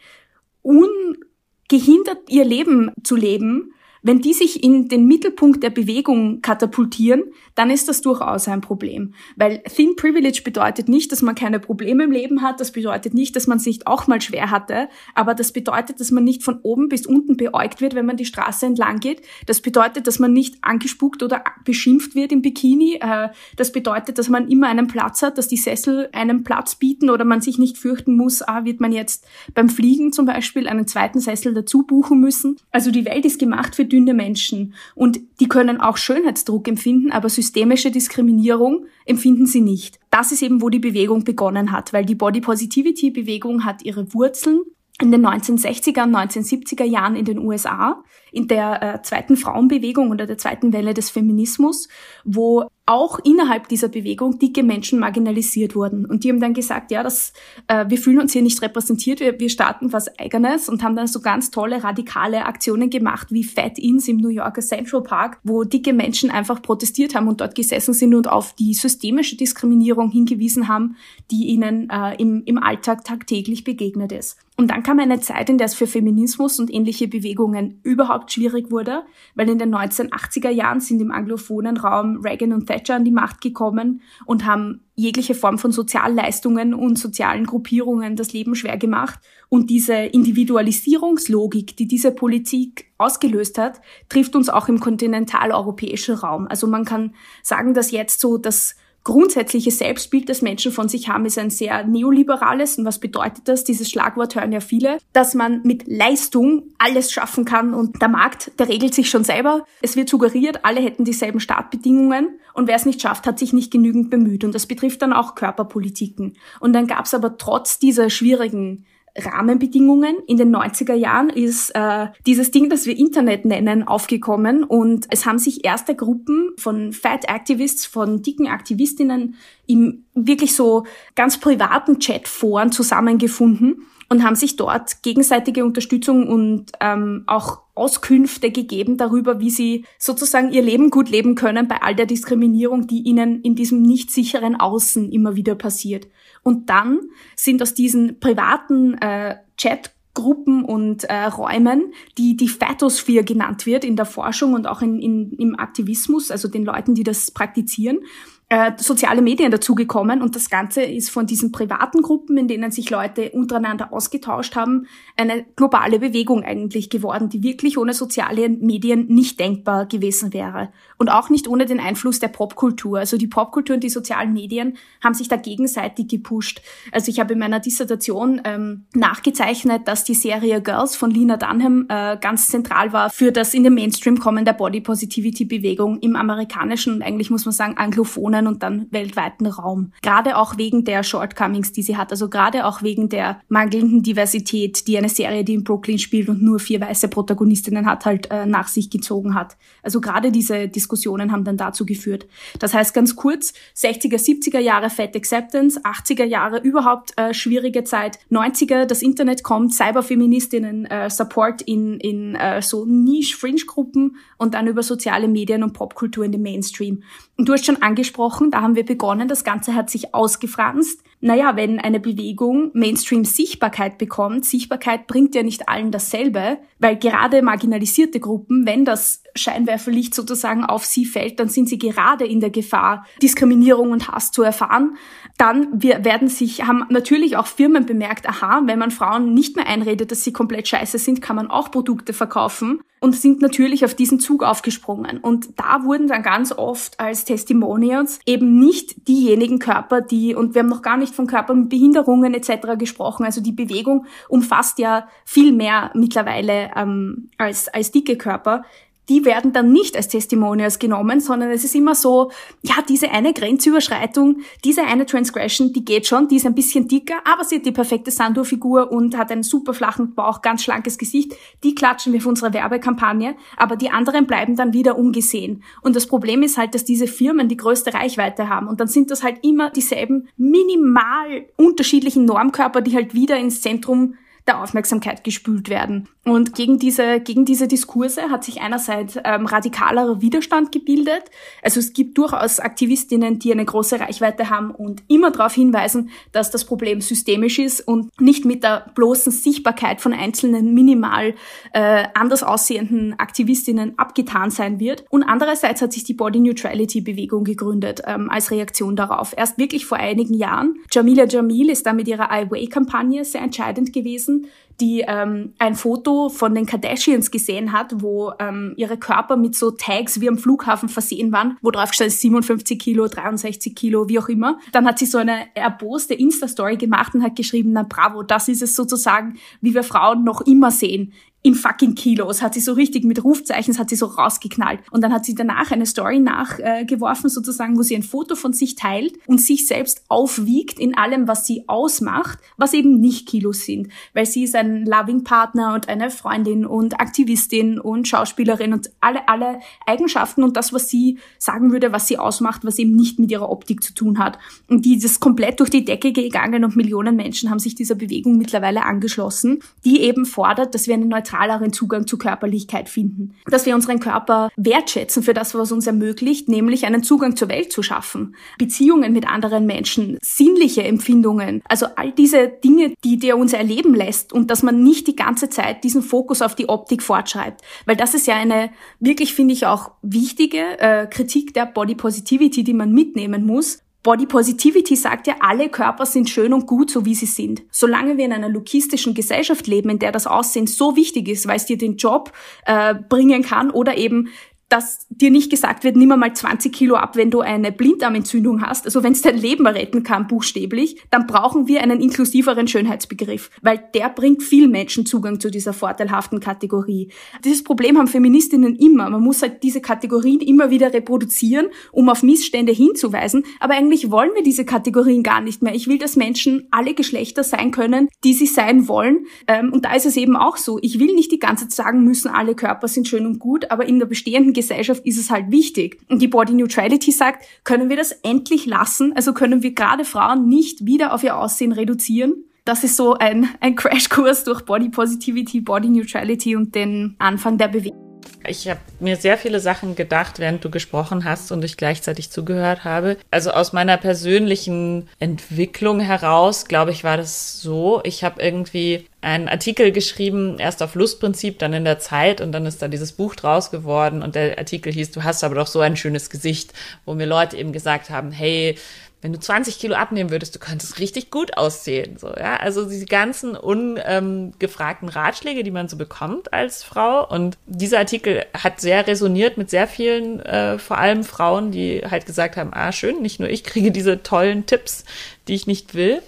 [0.63, 3.73] ungehindert ihr Leben zu leben,
[4.08, 7.24] wenn die sich in den Mittelpunkt der Bewegung katapultieren,
[7.56, 9.13] dann ist das durchaus ein Problem.
[9.36, 13.36] Weil Thin Privilege bedeutet nicht, dass man keine Probleme im Leben hat, das bedeutet nicht,
[13.36, 16.60] dass man es nicht auch mal schwer hatte, aber das bedeutet, dass man nicht von
[16.63, 19.24] oben bis unten beäugt wird, wenn man die Straße entlang geht.
[19.46, 23.00] Das bedeutet, dass man nicht angespuckt oder beschimpft wird im Bikini.
[23.02, 27.10] Äh, das bedeutet, dass man immer einen Platz hat, dass die Sessel einen Platz bieten
[27.10, 30.88] oder man sich nicht fürchten muss, ah, wird man jetzt beim Fliegen zum Beispiel einen
[30.88, 32.56] zweiten Sessel dazu buchen müssen.
[32.72, 37.29] Also die Welt ist gemacht für dünne Menschen und die können auch Schönheitsdruck empfinden, aber
[37.29, 39.99] systemische Diskriminierung empfinden sie nicht.
[40.12, 44.13] Das ist eben, wo die Bewegung begonnen hat, weil die Body Positivity Bewegung hat ihre
[44.13, 44.62] Wurzeln
[45.01, 50.26] in den 1960er und 1970er Jahren in den USA, in der äh, zweiten Frauenbewegung oder
[50.26, 51.88] der zweiten Welle des Feminismus,
[52.24, 56.06] wo auch innerhalb dieser Bewegung dicke Menschen marginalisiert wurden.
[56.06, 57.34] Und die haben dann gesagt, ja, das,
[57.68, 61.08] äh, wir fühlen uns hier nicht repräsentiert, wir, wir starten was Eigenes und haben dann
[61.08, 65.66] so ganz tolle radikale Aktionen gemacht, wie Fat Ins im New Yorker Central Park, wo
[65.66, 70.70] dicke Menschen einfach protestiert haben und dort gesessen sind und auf die systemische Diskriminierung hingewiesen
[70.70, 70.96] haben,
[71.30, 74.38] die ihnen äh, im, im Alltag tagtäglich begegnet ist.
[74.56, 78.71] Und dann kam eine Zeit, in der es für Feminismus und ähnliche Bewegungen überhaupt schwierig
[78.71, 79.03] wurde,
[79.36, 83.41] weil in den 1980er Jahren sind im anglophonen Raum Reagan und Thatcher an die Macht
[83.41, 89.19] gekommen und haben jegliche Form von Sozialleistungen und sozialen Gruppierungen das Leben schwer gemacht.
[89.49, 96.47] Und diese Individualisierungslogik, die diese Politik ausgelöst hat, trifft uns auch im kontinentaleuropäischen Raum.
[96.47, 98.75] Also man kann sagen, dass jetzt so das
[99.08, 102.78] grundsätzliche Selbstbild, das Menschen von sich haben, ist ein sehr neoliberales.
[102.78, 103.63] Und was bedeutet das?
[103.63, 108.52] Dieses Schlagwort hören ja viele, dass man mit Leistung alles schaffen kann und der Markt,
[108.60, 109.63] der regelt sich schon selber.
[109.82, 113.72] Es wird suggeriert, alle hätten dieselben Startbedingungen und wer es nicht schafft, hat sich nicht
[113.72, 114.43] genügend bemüht.
[114.43, 116.36] Und das betrifft dann auch Körperpolitiken.
[116.60, 118.86] Und dann gab es aber trotz dieser schwierigen
[119.17, 120.17] Rahmenbedingungen.
[120.27, 125.25] In den 90er Jahren ist äh, dieses Ding, das wir Internet nennen, aufgekommen und es
[125.25, 131.99] haben sich erste Gruppen von Fat Activists, von dicken Aktivistinnen im wirklich so ganz privaten
[131.99, 139.50] Chatforen zusammengefunden und haben sich dort gegenseitige Unterstützung und ähm, auch Auskünfte gegeben darüber, wie
[139.50, 143.82] sie sozusagen ihr Leben gut leben können bei all der Diskriminierung, die ihnen in diesem
[143.82, 146.08] nicht sicheren Außen immer wieder passiert.
[146.41, 147.02] Und dann
[147.36, 153.86] sind aus diesen privaten äh, Chat Gruppen und äh, Räumen, die die Phytosphere genannt wird
[153.86, 158.00] in der Forschung und auch in, in, im Aktivismus, also den Leuten, die das praktizieren.
[158.49, 162.89] Äh, soziale Medien dazugekommen und das Ganze ist von diesen privaten Gruppen, in denen sich
[162.89, 169.39] Leute untereinander ausgetauscht haben, eine globale Bewegung eigentlich geworden, die wirklich ohne soziale Medien nicht
[169.39, 170.69] denkbar gewesen wäre.
[170.97, 172.99] Und auch nicht ohne den Einfluss der Popkultur.
[172.99, 176.62] Also die Popkultur und die sozialen Medien haben sich da gegenseitig gepusht.
[176.91, 181.86] Also ich habe in meiner Dissertation ähm, nachgezeichnet, dass die Serie Girls von Lina Dunham
[181.89, 186.15] äh, ganz zentral war für das in den Mainstream kommen der Body Positivity Bewegung im
[186.15, 189.91] amerikanischen und eigentlich muss man sagen anglophonen und dann weltweiten Raum.
[190.01, 194.88] Gerade auch wegen der Shortcomings, die sie hat, also gerade auch wegen der mangelnden Diversität,
[194.88, 198.46] die eine Serie, die in Brooklyn spielt und nur vier weiße Protagonistinnen hat, halt äh,
[198.46, 199.58] nach sich gezogen hat.
[199.84, 202.28] Also gerade diese Diskussionen haben dann dazu geführt.
[202.60, 208.20] Das heißt ganz kurz, 60er, 70er Jahre Fat Acceptance, 80er Jahre überhaupt äh, schwierige Zeit,
[208.32, 214.84] 90er das Internet kommt, Cyberfeministinnen äh, Support in, in äh, so Niche-Fringe-Gruppen und dann über
[214.84, 217.04] soziale Medien und Popkultur in den Mainstream.
[217.38, 221.02] Und du hast schon angesprochen, da haben wir begonnen, das Ganze hat sich ausgefranst.
[221.19, 227.41] Naja, wenn eine Bewegung Mainstream Sichtbarkeit bekommt, Sichtbarkeit bringt ja nicht allen dasselbe, weil gerade
[227.41, 232.51] marginalisierte Gruppen, wenn das Scheinwerferlicht sozusagen auf sie fällt, dann sind sie gerade in der
[232.51, 234.97] Gefahr, Diskriminierung und Hass zu erfahren.
[235.38, 239.67] Dann wir werden sich, haben natürlich auch Firmen bemerkt, aha, wenn man Frauen nicht mehr
[239.67, 243.93] einredet, dass sie komplett scheiße sind, kann man auch Produkte verkaufen und sind natürlich auf
[243.93, 245.19] diesen Zug aufgesprungen.
[245.19, 250.63] Und da wurden dann ganz oft als Testimonials eben nicht diejenigen Körper, die, und wir
[250.63, 252.78] haben noch gar nicht von Körpern mit Behinderungen etc.
[252.78, 258.63] gesprochen, also die Bewegung umfasst ja viel mehr mittlerweile ähm, als, als dicke Körper,
[259.10, 263.34] die werden dann nicht als Testimonials genommen, sondern es ist immer so, ja, diese eine
[263.34, 267.65] Grenzüberschreitung, diese eine Transgression, die geht schon, die ist ein bisschen dicker, aber sie hat
[267.65, 271.34] die perfekte Sandur-Figur und hat einen super flachen Bauch, ganz schlankes Gesicht.
[271.63, 275.63] Die klatschen wir für unsere Werbekampagne, aber die anderen bleiben dann wieder ungesehen.
[275.82, 279.12] Und das Problem ist halt, dass diese Firmen die größte Reichweite haben und dann sind
[279.12, 284.15] das halt immer dieselben minimal unterschiedlichen Normkörper, die halt wieder ins Zentrum
[284.47, 286.07] der Aufmerksamkeit gespült werden.
[286.23, 291.23] Und gegen diese, gegen diese Diskurse hat sich einerseits ähm, radikalerer Widerstand gebildet.
[291.63, 296.51] Also es gibt durchaus Aktivistinnen, die eine große Reichweite haben und immer darauf hinweisen, dass
[296.51, 301.33] das Problem systemisch ist und nicht mit der bloßen Sichtbarkeit von einzelnen minimal
[301.71, 305.05] äh, anders aussehenden Aktivistinnen abgetan sein wird.
[305.10, 309.33] Und andererseits hat sich die Body Neutrality Bewegung gegründet ähm, als Reaktion darauf.
[309.38, 310.75] Erst wirklich vor einigen Jahren.
[310.91, 315.76] Jamila Jamil ist da mit ihrer I Way-Kampagne sehr entscheidend gewesen lassen, die ähm, ein
[315.76, 320.38] Foto von den Kardashians gesehen hat, wo ähm, ihre Körper mit so Tags wie am
[320.38, 324.60] Flughafen versehen waren, wo drauf stand 57 Kilo, 63 Kilo, wie auch immer.
[324.72, 328.62] Dann hat sie so eine erboste Insta-Story gemacht und hat geschrieben, na bravo, das ist
[328.62, 331.13] es sozusagen, wie wir Frauen noch immer sehen
[331.48, 334.82] in fucking Kilos, hat sie so richtig mit Rufzeichen, hat sie so rausgeknallt.
[334.92, 338.52] Und dann hat sie danach eine Story nachgeworfen, äh, sozusagen, wo sie ein Foto von
[338.54, 343.62] sich teilt und sich selbst aufwiegt in allem, was sie ausmacht, was eben nicht Kilos
[343.62, 343.88] sind.
[344.13, 349.60] Weil sie ist ein Loving-Partner und eine Freundin und Aktivistin und Schauspielerin und alle, alle
[349.86, 353.49] Eigenschaften und das, was sie sagen würde, was sie ausmacht, was eben nicht mit ihrer
[353.49, 354.38] Optik zu tun hat.
[354.67, 358.38] Und die ist komplett durch die Decke gegangen und Millionen Menschen haben sich dieser Bewegung
[358.38, 363.34] mittlerweile angeschlossen, die eben fordert, dass wir eine neutrale neutraleren Zugang zu Körperlichkeit finden.
[363.45, 367.71] Dass wir unseren Körper wertschätzen für das, was uns ermöglicht, nämlich einen Zugang zur Welt
[367.71, 368.36] zu schaffen.
[368.58, 374.34] Beziehungen mit anderen Menschen, sinnliche Empfindungen, also all diese Dinge, die der uns erleben lässt
[374.34, 377.62] und dass man nicht die ganze Zeit diesen Fokus auf die Optik fortschreibt.
[377.86, 382.63] Weil das ist ja eine wirklich, finde ich, auch wichtige äh, Kritik der Body Positivity,
[382.63, 383.84] die man mitnehmen muss.
[384.02, 387.62] Body Positivity sagt ja, alle Körper sind schön und gut, so wie sie sind.
[387.70, 391.58] Solange wir in einer lukistischen Gesellschaft leben, in der das Aussehen so wichtig ist, weil
[391.58, 392.32] es dir den Job
[392.65, 394.30] äh, bringen kann oder eben
[394.69, 398.86] dass dir nicht gesagt wird, nimm mal 20 Kilo ab, wenn du eine Blinddarmentzündung hast,
[398.86, 403.82] also wenn es dein Leben retten kann, buchstäblich, dann brauchen wir einen inklusiveren Schönheitsbegriff, weil
[403.93, 407.12] der bringt vielen Menschen Zugang zu dieser vorteilhaften Kategorie.
[407.45, 409.10] Dieses Problem haben Feministinnen immer.
[409.10, 414.32] Man muss halt diese Kategorien immer wieder reproduzieren, um auf Missstände hinzuweisen, aber eigentlich wollen
[414.36, 415.75] wir diese Kategorien gar nicht mehr.
[415.75, 419.27] Ich will, dass Menschen alle Geschlechter sein können, die sie sein wollen.
[419.47, 420.77] Ähm, und da ist es eben auch so.
[420.82, 423.88] Ich will nicht die ganze Zeit sagen müssen, alle Körper sind schön und gut, aber
[423.88, 426.00] in der bestehenden Gesellschaft ist es halt wichtig.
[426.10, 429.13] Und die Body Neutrality sagt, können wir das endlich lassen?
[429.15, 432.43] Also können wir gerade Frauen nicht wieder auf ihr Aussehen reduzieren?
[432.65, 437.67] Das ist so ein, ein Crashkurs durch Body Positivity, Body Neutrality und den Anfang der
[437.67, 438.07] Bewegung.
[438.46, 442.86] Ich habe mir sehr viele Sachen gedacht, während du gesprochen hast und ich gleichzeitig zugehört
[442.86, 443.18] habe.
[443.30, 448.02] Also aus meiner persönlichen Entwicklung heraus, glaube ich, war das so.
[448.04, 452.66] Ich habe irgendwie einen Artikel geschrieben, erst auf Lustprinzip, dann in der Zeit und dann
[452.66, 455.82] ist da dieses Buch draus geworden und der Artikel hieß, du hast aber doch so
[455.82, 456.74] ein schönes Gesicht,
[457.06, 458.78] wo mir Leute eben gesagt haben, hey,
[459.21, 462.17] wenn du 20 Kilo abnehmen würdest, du könntest richtig gut aussehen.
[462.17, 467.27] So, ja, also diese ganzen ungefragten Ratschläge, die man so bekommt als Frau.
[467.27, 472.27] Und dieser Artikel hat sehr resoniert mit sehr vielen, äh, vor allem Frauen, die halt
[472.27, 475.03] gesagt haben, ah, schön, nicht nur ich kriege diese tollen Tipps,
[475.47, 476.21] die ich nicht will.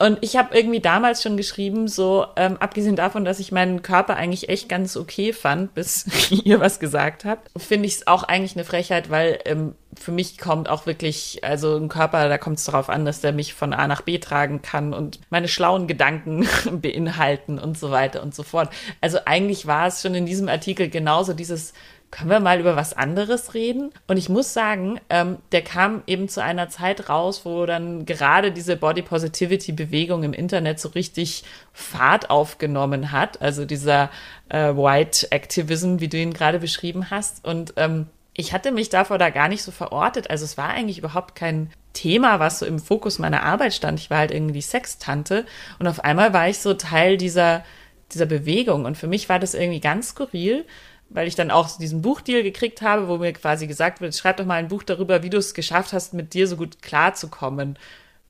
[0.00, 4.16] Und ich habe irgendwie damals schon geschrieben, so ähm, abgesehen davon, dass ich meinen Körper
[4.16, 8.56] eigentlich echt ganz okay fand, bis ihr was gesagt habt, finde ich es auch eigentlich
[8.56, 12.64] eine Frechheit, weil ähm, für mich kommt auch wirklich, also ein Körper, da kommt es
[12.64, 16.48] darauf an, dass der mich von A nach B tragen kann und meine schlauen Gedanken
[16.80, 18.70] beinhalten und so weiter und so fort.
[19.02, 21.74] Also eigentlich war es schon in diesem Artikel genauso dieses
[22.10, 23.92] können wir mal über was anderes reden?
[24.08, 28.50] Und ich muss sagen, ähm, der kam eben zu einer Zeit raus, wo dann gerade
[28.50, 33.40] diese Body Positivity Bewegung im Internet so richtig Fahrt aufgenommen hat.
[33.40, 34.10] Also dieser
[34.48, 37.44] äh, White Activism, wie du ihn gerade beschrieben hast.
[37.44, 40.30] Und ähm, ich hatte mich davor da gar nicht so verortet.
[40.30, 44.00] Also es war eigentlich überhaupt kein Thema, was so im Fokus meiner Arbeit stand.
[44.00, 45.46] Ich war halt irgendwie Sextante.
[45.78, 47.64] Und auf einmal war ich so Teil dieser,
[48.12, 48.84] dieser Bewegung.
[48.84, 50.64] Und für mich war das irgendwie ganz skurril
[51.10, 54.46] weil ich dann auch diesen Buchdeal gekriegt habe, wo mir quasi gesagt wird, schreib doch
[54.46, 57.78] mal ein Buch darüber, wie du es geschafft hast, mit dir so gut klarzukommen.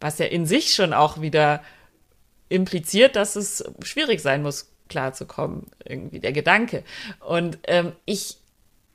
[0.00, 1.62] Was ja in sich schon auch wieder
[2.48, 5.66] impliziert, dass es schwierig sein muss, klarzukommen.
[5.84, 6.82] Irgendwie der Gedanke.
[7.20, 8.39] Und ähm, ich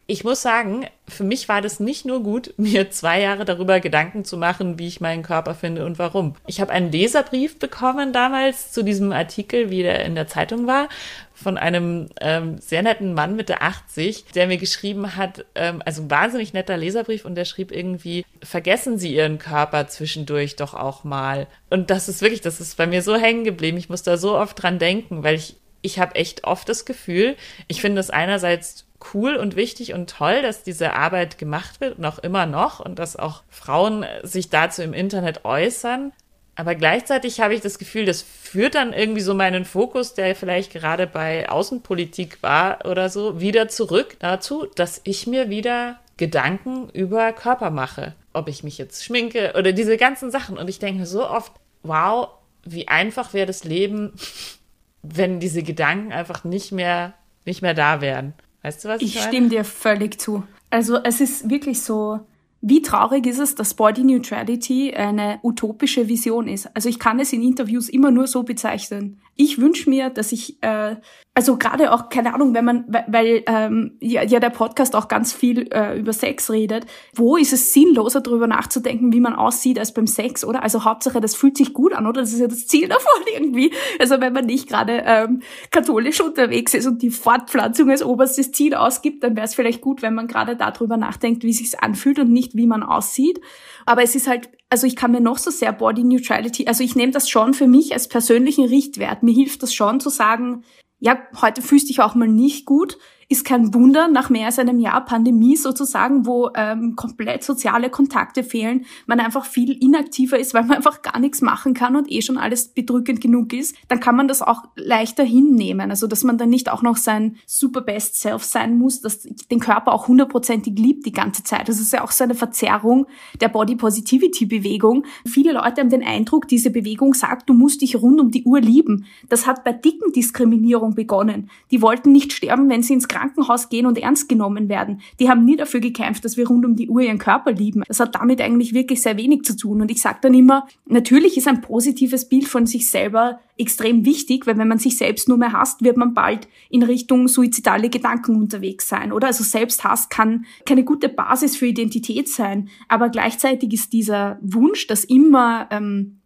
[0.08, 4.24] ich muss sagen, für mich war das nicht nur gut, mir zwei Jahre darüber Gedanken
[4.24, 6.36] zu machen, wie ich meinen Körper finde und warum.
[6.48, 10.90] Ich habe einen Leserbrief bekommen damals zu diesem Artikel, wie der in der Zeitung war,
[11.34, 16.54] von einem ähm, sehr netten Mann Mitte 80, der mir geschrieben hat, ähm, also wahnsinnig
[16.54, 21.48] netter Leserbrief und der schrieb irgendwie, vergessen Sie Ihren Körper zwischendurch doch auch mal.
[21.70, 23.78] Und das ist wirklich, das ist bei mir so hängen geblieben.
[23.78, 27.36] Ich muss da so oft dran denken, weil ich ich habe echt oft das Gefühl,
[27.68, 32.06] ich finde es einerseits cool und wichtig und toll, dass diese Arbeit gemacht wird und
[32.06, 36.12] auch immer noch und dass auch Frauen sich dazu im Internet äußern.
[36.56, 40.72] Aber gleichzeitig habe ich das Gefühl, das führt dann irgendwie so meinen Fokus, der vielleicht
[40.72, 47.34] gerade bei Außenpolitik war oder so, wieder zurück dazu, dass ich mir wieder Gedanken über
[47.34, 48.16] Körper mache.
[48.32, 50.58] Ob ich mich jetzt schminke oder diese ganzen Sachen.
[50.58, 51.52] Und ich denke so oft,
[51.84, 52.30] wow,
[52.64, 54.14] wie einfach wäre das Leben,
[55.04, 57.14] wenn diese Gedanken einfach nicht mehr,
[57.44, 58.34] nicht mehr da wären.
[58.66, 59.26] Weißt du, was ich, ich meine?
[59.28, 60.44] Ich stimme dir völlig zu.
[60.72, 62.22] Also es ist wirklich so,
[62.62, 66.76] wie traurig ist es, dass Body Neutrality eine utopische Vision ist?
[66.76, 69.22] Also ich kann es in Interviews immer nur so bezeichnen.
[69.36, 70.96] Ich wünsche mir, dass ich, äh,
[71.38, 75.34] also gerade auch, keine Ahnung, wenn man, weil ähm, ja, ja der Podcast auch ganz
[75.34, 79.94] viel äh, über Sex redet, wo ist es sinnloser, darüber nachzudenken, wie man aussieht, als
[79.94, 80.64] beim Sex, oder?
[80.64, 82.22] Also Hauptsache, das fühlt sich gut an, oder?
[82.22, 83.74] Das ist ja das Ziel davon irgendwie.
[84.00, 88.74] Also wenn man nicht gerade ähm, katholisch unterwegs ist und die Fortpflanzung als oberstes Ziel
[88.74, 92.32] ausgibt, dann wäre es vielleicht gut, wenn man gerade darüber nachdenkt, wie sich's anfühlt und
[92.32, 93.42] nicht, wie man aussieht.
[93.86, 96.96] Aber es ist halt, also ich kann mir noch so sehr Body Neutrality, also ich
[96.96, 99.22] nehme das schon für mich als persönlichen Richtwert.
[99.22, 100.64] Mir hilft das schon zu sagen,
[101.00, 102.98] ja, heute fühlst du dich auch mal nicht gut
[103.28, 108.44] ist kein Wunder nach mehr als einem Jahr Pandemie sozusagen, wo ähm, komplett soziale Kontakte
[108.44, 112.22] fehlen, man einfach viel inaktiver ist, weil man einfach gar nichts machen kann und eh
[112.22, 115.90] schon alles bedrückend genug ist, dann kann man das auch leichter hinnehmen.
[115.90, 119.60] Also dass man dann nicht auch noch sein super best self sein muss, dass den
[119.60, 121.68] Körper auch hundertprozentig liebt die ganze Zeit.
[121.68, 123.08] Das ist ja auch so eine Verzerrung
[123.42, 125.06] der Body Positivity Bewegung.
[125.26, 128.60] Viele Leute haben den Eindruck, diese Bewegung sagt, du musst dich rund um die Uhr
[128.60, 129.06] lieben.
[129.30, 131.50] Das hat bei dicken Diskriminierung begonnen.
[131.72, 135.02] Die wollten nicht sterben, wenn sie ins Krankenhaus gehen und ernst genommen werden.
[135.20, 137.84] Die haben nie dafür gekämpft, dass wir rund um die Uhr ihren Körper lieben.
[137.88, 139.82] Das hat damit eigentlich wirklich sehr wenig zu tun.
[139.82, 144.46] Und ich sage dann immer, natürlich ist ein positives Bild von sich selber extrem wichtig,
[144.48, 148.36] weil wenn man sich selbst nur mehr hasst, wird man bald in Richtung suizidale Gedanken
[148.36, 149.28] unterwegs sein, oder?
[149.28, 155.06] Also Selbsthass kann keine gute Basis für Identität sein, aber gleichzeitig ist dieser Wunsch, dass
[155.06, 156.20] immer ähm,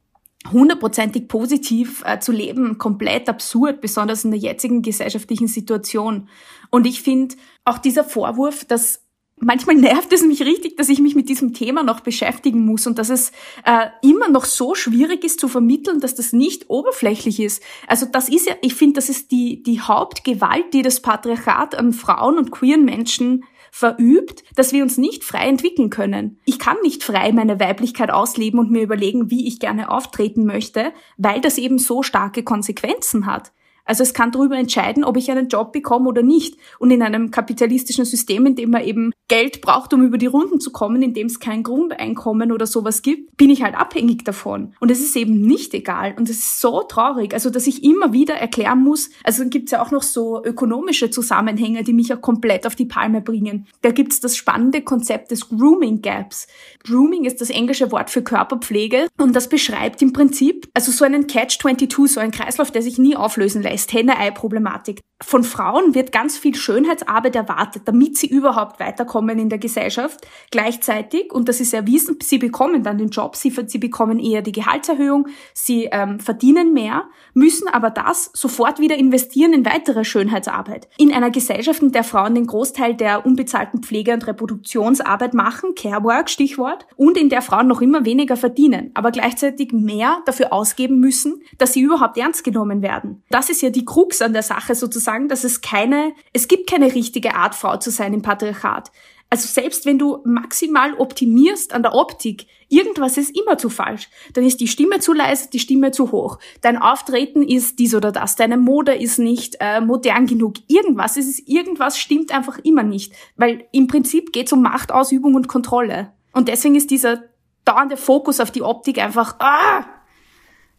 [0.52, 6.30] hundertprozentig positiv äh, zu leben komplett absurd, besonders in der jetzigen gesellschaftlichen Situation.
[6.70, 9.04] Und ich finde auch dieser Vorwurf, dass
[9.38, 12.98] manchmal nervt es mich richtig, dass ich mich mit diesem Thema noch beschäftigen muss und
[12.98, 13.32] dass es
[13.66, 17.62] äh, immer noch so schwierig ist zu vermitteln, dass das nicht oberflächlich ist.
[17.88, 21.92] Also das ist ja, ich finde, das ist die, die Hauptgewalt, die das Patriarchat an
[21.94, 26.40] Frauen und queeren Menschen verübt, dass wir uns nicht frei entwickeln können.
[26.46, 30.94] Ich kann nicht frei meine Weiblichkeit ausleben und mir überlegen, wie ich gerne auftreten möchte,
[31.18, 33.52] weil das eben so starke Konsequenzen hat.
[33.90, 36.58] Also es kann darüber entscheiden, ob ich einen Job bekomme oder nicht.
[36.78, 40.60] Und in einem kapitalistischen System, in dem man eben Geld braucht, um über die Runden
[40.60, 44.76] zu kommen, in dem es kein Grundeinkommen oder sowas gibt, bin ich halt abhängig davon.
[44.80, 46.14] Und es ist eben nicht egal.
[46.16, 47.34] Und es ist so traurig.
[47.34, 51.10] Also, dass ich immer wieder erklären muss, also gibt es ja auch noch so ökonomische
[51.10, 53.66] Zusammenhänge, die mich ja komplett auf die Palme bringen.
[53.82, 56.46] Da gibt es das spannende Konzept des Grooming Gaps.
[56.84, 61.26] Grooming ist das englische Wort für Körperpflege und das beschreibt im Prinzip, also so einen
[61.26, 65.02] Catch-22, so ein Kreislauf, der sich nie auflösen lässt, Henne-Ei-Problematik.
[65.22, 70.26] Von Frauen wird ganz viel Schönheitsarbeit erwartet, damit sie überhaupt weiterkommen in der Gesellschaft.
[70.50, 74.54] Gleichzeitig, und das ist erwiesen, sie bekommen dann den Job, sie, sie bekommen eher die
[74.54, 77.04] Gehaltserhöhung, sie ähm, verdienen mehr,
[77.34, 80.88] müssen aber das sofort wieder investieren in weitere Schönheitsarbeit.
[80.98, 86.30] In einer Gesellschaft, in der Frauen den Großteil der unbezahlten Pflege- und Reproduktionsarbeit machen, Carework,
[86.30, 91.42] Stichwort, und in der Frauen noch immer weniger verdienen, aber gleichzeitig mehr dafür ausgeben müssen,
[91.58, 93.22] dass sie überhaupt ernst genommen werden.
[93.30, 96.94] Das ist ja die Krux an der Sache sozusagen, dass es keine, es gibt keine
[96.94, 98.92] richtige Art, Frau zu sein im Patriarchat.
[99.32, 104.10] Also selbst wenn du maximal optimierst an der Optik, irgendwas ist immer zu falsch.
[104.34, 106.40] Dann ist die Stimme zu leise, die Stimme zu hoch.
[106.62, 108.36] Dein Auftreten ist dies oder das.
[108.36, 110.56] Deine Mode ist nicht äh, modern genug.
[110.68, 115.48] Irgendwas ist irgendwas stimmt einfach immer nicht, weil im Prinzip geht es um Machtausübung und
[115.48, 116.12] Kontrolle.
[116.34, 117.24] Und deswegen ist dieser
[117.66, 119.86] dauernde Fokus auf die Optik einfach ah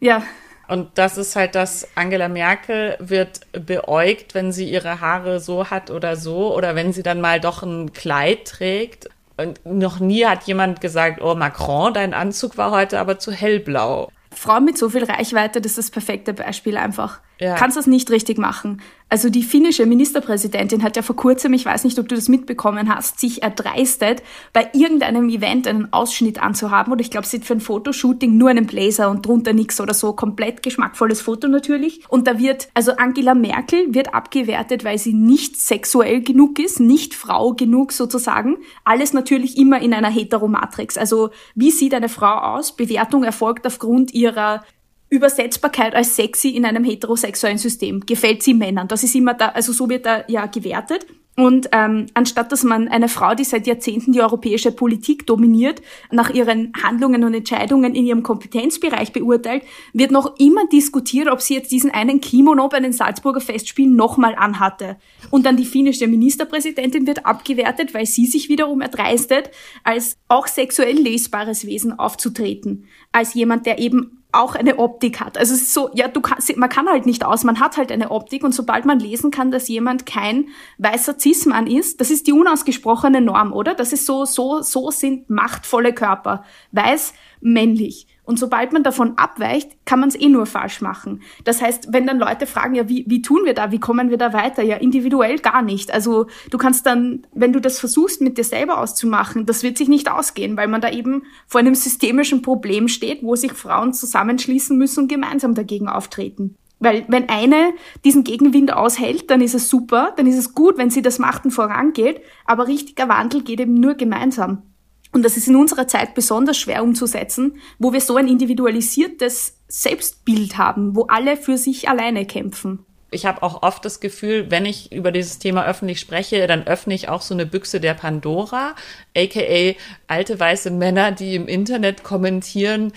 [0.01, 0.23] ja
[0.71, 5.91] und das ist halt das, Angela Merkel wird beäugt, wenn sie ihre Haare so hat
[5.91, 9.09] oder so, oder wenn sie dann mal doch ein Kleid trägt.
[9.35, 14.13] Und noch nie hat jemand gesagt, oh Macron, dein Anzug war heute aber zu hellblau.
[14.33, 17.19] Frauen mit so viel Reichweite, das ist das perfekte Beispiel einfach.
[17.41, 17.55] Ja.
[17.55, 18.81] Kannst das nicht richtig machen.
[19.09, 22.93] Also die finnische Ministerpräsidentin hat ja vor kurzem, ich weiß nicht, ob du das mitbekommen
[22.93, 24.21] hast, sich erdreistet,
[24.53, 26.93] bei irgendeinem Event einen Ausschnitt anzuhaben.
[26.93, 29.95] Oder ich glaube, sie hat für ein Fotoshooting nur einen Blazer und drunter nichts oder
[29.95, 30.13] so.
[30.13, 32.03] Komplett geschmackvolles Foto natürlich.
[32.09, 37.15] Und da wird, also Angela Merkel wird abgewertet, weil sie nicht sexuell genug ist, nicht
[37.15, 38.57] Frau genug sozusagen.
[38.83, 40.95] Alles natürlich immer in einer Heteromatrix.
[40.95, 42.75] Also wie sieht eine Frau aus?
[42.75, 44.63] Bewertung erfolgt aufgrund ihrer
[45.11, 47.99] Übersetzbarkeit als sexy in einem heterosexuellen System.
[48.05, 48.87] Gefällt sie Männern?
[48.87, 51.05] Das ist immer da, also so wird da ja gewertet.
[51.37, 55.81] Und ähm, anstatt dass man eine Frau, die seit Jahrzehnten die europäische Politik dominiert,
[56.11, 61.55] nach ihren Handlungen und Entscheidungen in ihrem Kompetenzbereich beurteilt, wird noch immer diskutiert, ob sie
[61.55, 64.97] jetzt diesen einen Kimono bei den Salzburger Festspielen nochmal anhatte.
[65.29, 69.51] Und dann die finnische Ministerpräsidentin wird abgewertet, weil sie sich wiederum erdreistet,
[69.83, 72.85] als auch sexuell lesbares Wesen aufzutreten.
[73.13, 75.37] Als jemand, der eben auch eine Optik hat.
[75.37, 77.91] Also es ist so, ja, du kann, man kann halt nicht aus, man hat halt
[77.91, 82.27] eine Optik und sobald man lesen kann, dass jemand kein weißer Cis-Mann ist, das ist
[82.27, 83.73] die unausgesprochene Norm, oder?
[83.73, 86.43] Das ist so, so, so sind machtvolle Körper.
[86.71, 88.07] Weiß, männlich.
[88.31, 91.21] Und sobald man davon abweicht, kann man es eh nur falsch machen.
[91.43, 94.17] Das heißt, wenn dann Leute fragen, ja, wie, wie tun wir da, wie kommen wir
[94.17, 94.63] da weiter?
[94.63, 95.93] Ja, individuell gar nicht.
[95.93, 99.89] Also du kannst dann, wenn du das versuchst, mit dir selber auszumachen, das wird sich
[99.89, 104.77] nicht ausgehen, weil man da eben vor einem systemischen Problem steht, wo sich Frauen zusammenschließen
[104.77, 106.55] müssen und gemeinsam dagegen auftreten.
[106.79, 107.73] Weil wenn eine
[108.05, 111.43] diesen Gegenwind aushält, dann ist es super, dann ist es gut, wenn sie das macht
[111.43, 114.70] und vorangeht, aber richtiger Wandel geht eben nur gemeinsam.
[115.11, 120.57] Und das ist in unserer Zeit besonders schwer umzusetzen, wo wir so ein individualisiertes Selbstbild
[120.57, 122.85] haben, wo alle für sich alleine kämpfen.
[123.13, 126.93] Ich habe auch oft das Gefühl, wenn ich über dieses Thema öffentlich spreche, dann öffne
[126.93, 128.73] ich auch so eine Büchse der Pandora,
[129.15, 129.75] aka
[130.07, 132.93] alte weiße Männer, die im Internet kommentieren,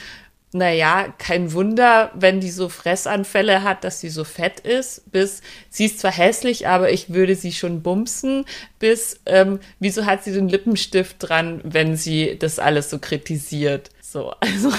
[0.55, 5.87] naja, kein Wunder, wenn die so Fressanfälle hat, dass sie so fett ist, bis sie
[5.87, 8.45] ist zwar hässlich, aber ich würde sie schon bumsen,
[8.79, 13.91] bis ähm, wieso hat sie den Lippenstift dran, wenn sie das alles so kritisiert.
[14.15, 14.71] So, also.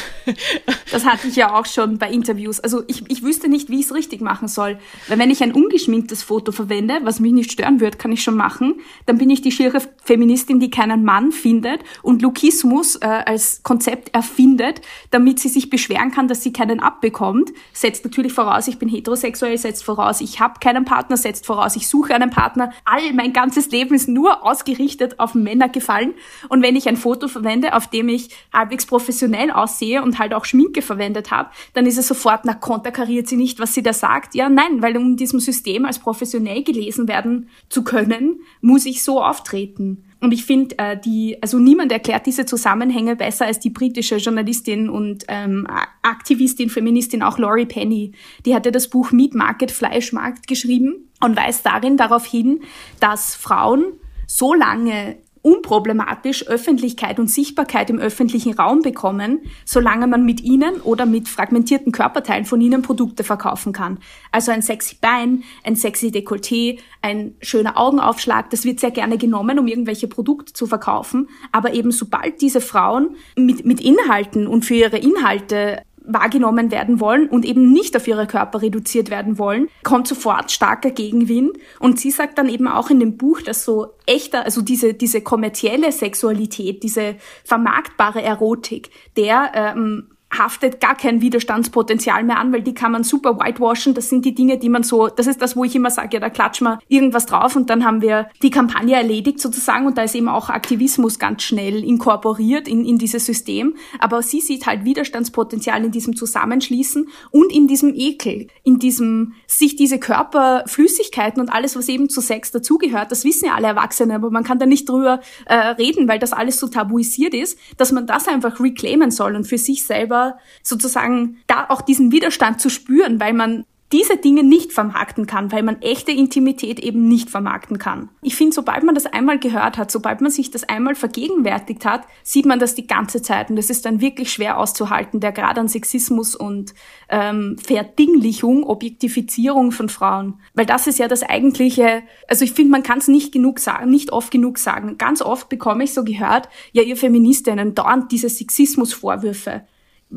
[0.92, 2.62] Das hatte ich ja auch schon bei Interviews.
[2.62, 4.78] Also ich, ich wüsste nicht, wie ich es richtig machen soll.
[5.10, 8.38] Weil wenn ich ein ungeschminktes Foto verwende, was mich nicht stören wird, kann ich schon
[8.38, 8.76] machen,
[9.06, 14.16] dann bin ich die schiere Feministin, die keinen Mann findet und Lukismus äh, als Konzept
[14.16, 14.80] erfindet,
[15.12, 17.52] damit sie sich beschweren kann, dass sie keinen abbekommt.
[17.74, 21.90] Setzt natürlich voraus, ich bin heterosexuell, setzt voraus, ich habe keinen Partner, setzt voraus, ich
[21.90, 22.72] suche einen Partner.
[22.86, 26.14] All mein ganzes Leben ist nur ausgerichtet auf Männer gefallen.
[26.48, 30.34] Und wenn ich ein Foto verwende, auf dem ich halbwegs professionell professionell aussehe und halt
[30.34, 33.94] auch Schminke verwendet habe, dann ist es sofort, na, konterkariert sie nicht, was sie da
[33.94, 34.36] sagt.
[34.36, 39.04] Ja, nein, weil um in diesem System als professionell gelesen werden zu können, muss ich
[39.04, 40.04] so auftreten.
[40.22, 44.90] Und ich finde, äh, die, also niemand erklärt diese Zusammenhänge besser als die britische Journalistin
[44.90, 45.68] und ähm,
[46.02, 48.14] Aktivistin, Feministin, auch Laurie Penny.
[48.46, 52.62] Die hatte das Buch Meat Market, Fleischmarkt geschrieben und weist darin darauf hin,
[53.00, 53.86] dass Frauen
[54.28, 61.06] so lange unproblematisch Öffentlichkeit und Sichtbarkeit im öffentlichen Raum bekommen, solange man mit ihnen oder
[61.06, 64.00] mit fragmentierten Körperteilen von ihnen Produkte verkaufen kann.
[64.32, 69.60] Also ein sexy Bein, ein sexy Dekolleté, ein schöner Augenaufschlag, das wird sehr gerne genommen,
[69.60, 71.30] um irgendwelche Produkte zu verkaufen.
[71.52, 77.28] Aber eben sobald diese Frauen mit, mit Inhalten und für ihre Inhalte wahrgenommen werden wollen
[77.30, 81.58] und eben nicht auf ihre Körper reduziert werden wollen, kommt sofort starker Gegenwind.
[81.80, 85.22] Und sie sagt dann eben auch in dem Buch, dass so echter, also diese, diese
[85.22, 92.74] kommerzielle Sexualität, diese vermarktbare Erotik, der ähm, haftet gar kein Widerstandspotenzial mehr an, weil die
[92.74, 93.94] kann man super whitewashen.
[93.94, 96.20] Das sind die Dinge, die man so, das ist das, wo ich immer sage, ja,
[96.20, 100.04] da klatschen wir irgendwas drauf und dann haben wir die Kampagne erledigt sozusagen und da
[100.04, 103.76] ist eben auch Aktivismus ganz schnell inkorporiert in, in dieses System.
[104.00, 109.76] Aber sie sieht halt Widerstandspotenzial in diesem Zusammenschließen und in diesem Ekel, in diesem, sich
[109.76, 114.32] diese Körperflüssigkeiten und alles, was eben zu Sex dazugehört, das wissen ja alle Erwachsene, aber
[114.32, 118.08] man kann da nicht drüber äh, reden, weil das alles so tabuisiert ist, dass man
[118.08, 120.25] das einfach reclaimen soll und für sich selber
[120.64, 125.62] sozusagen da auch diesen Widerstand zu spüren, weil man diese Dinge nicht vermarkten kann, weil
[125.62, 128.10] man echte Intimität eben nicht vermarkten kann.
[128.24, 132.02] Ich finde, sobald man das einmal gehört hat, sobald man sich das einmal vergegenwärtigt hat,
[132.24, 135.60] sieht man das die ganze Zeit und das ist dann wirklich schwer auszuhalten, der Grad
[135.60, 136.74] an Sexismus und
[137.10, 140.40] ähm, Verdinglichung, Objektifizierung von Frauen.
[140.56, 143.92] Weil das ist ja das eigentliche, also ich finde, man kann es nicht genug sagen,
[143.92, 144.98] nicht oft genug sagen.
[144.98, 149.62] Ganz oft bekomme ich so gehört, ja, ihr Feministinnen, dauernd diese Sexismusvorwürfe.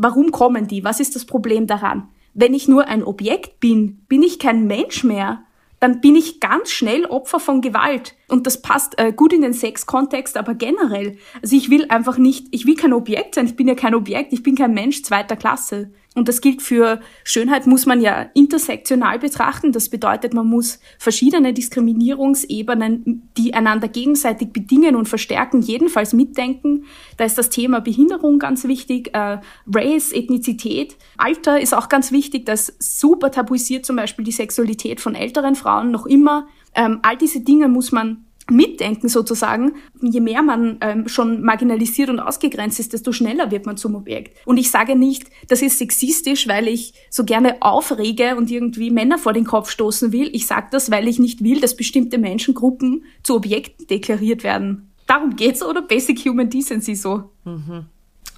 [0.00, 0.84] Warum kommen die?
[0.84, 2.08] Was ist das Problem daran?
[2.32, 5.42] Wenn ich nur ein Objekt bin, bin ich kein Mensch mehr.
[5.80, 8.14] Dann bin ich ganz schnell Opfer von Gewalt.
[8.28, 11.16] Und das passt äh, gut in den Sexkontext, aber generell.
[11.42, 13.46] Also ich will einfach nicht, ich will kein Objekt sein.
[13.46, 14.32] Ich bin ja kein Objekt.
[14.32, 15.90] Ich bin kein Mensch zweiter Klasse.
[16.14, 19.72] Und das gilt für Schönheit muss man ja intersektional betrachten.
[19.72, 26.86] Das bedeutet, man muss verschiedene Diskriminierungsebenen, die einander gegenseitig bedingen und verstärken, jedenfalls mitdenken.
[27.18, 29.38] Da ist das Thema Behinderung ganz wichtig, äh,
[29.72, 32.46] Race, Ethnizität, Alter ist auch ganz wichtig.
[32.46, 36.48] Das super tabuisiert zum Beispiel die Sexualität von älteren Frauen noch immer.
[36.78, 39.72] Ähm, all diese Dinge muss man mitdenken sozusagen.
[40.00, 44.38] Je mehr man ähm, schon marginalisiert und ausgegrenzt ist, desto schneller wird man zum Objekt.
[44.46, 49.18] Und ich sage nicht, das ist sexistisch, weil ich so gerne aufrege und irgendwie Männer
[49.18, 50.30] vor den Kopf stoßen will.
[50.32, 54.92] Ich sage das, weil ich nicht will, dass bestimmte Menschengruppen zu Objekten deklariert werden.
[55.06, 57.30] Darum geht's oder Basic Human Decency so?
[57.44, 57.86] Mhm.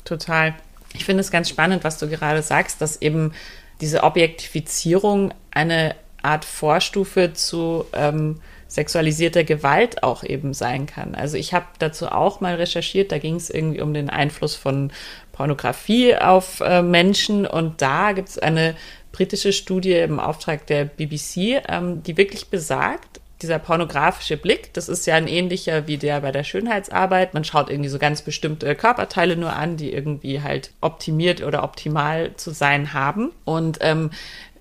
[0.05, 0.55] Total.
[0.95, 3.33] Ich finde es ganz spannend, was du gerade sagst, dass eben
[3.81, 11.15] diese Objektifizierung eine Art Vorstufe zu ähm, sexualisierter Gewalt auch eben sein kann.
[11.15, 14.93] Also ich habe dazu auch mal recherchiert, da ging es irgendwie um den Einfluss von
[15.33, 18.77] Pornografie auf äh, Menschen und da gibt es eine
[19.11, 25.07] britische Studie im Auftrag der BBC, ähm, die wirklich besagt, dieser pornografische Blick, das ist
[25.07, 27.33] ja ein ähnlicher wie der bei der Schönheitsarbeit.
[27.33, 32.37] Man schaut irgendwie so ganz bestimmte Körperteile nur an, die irgendwie halt optimiert oder optimal
[32.37, 33.33] zu sein haben.
[33.45, 34.11] Und ähm,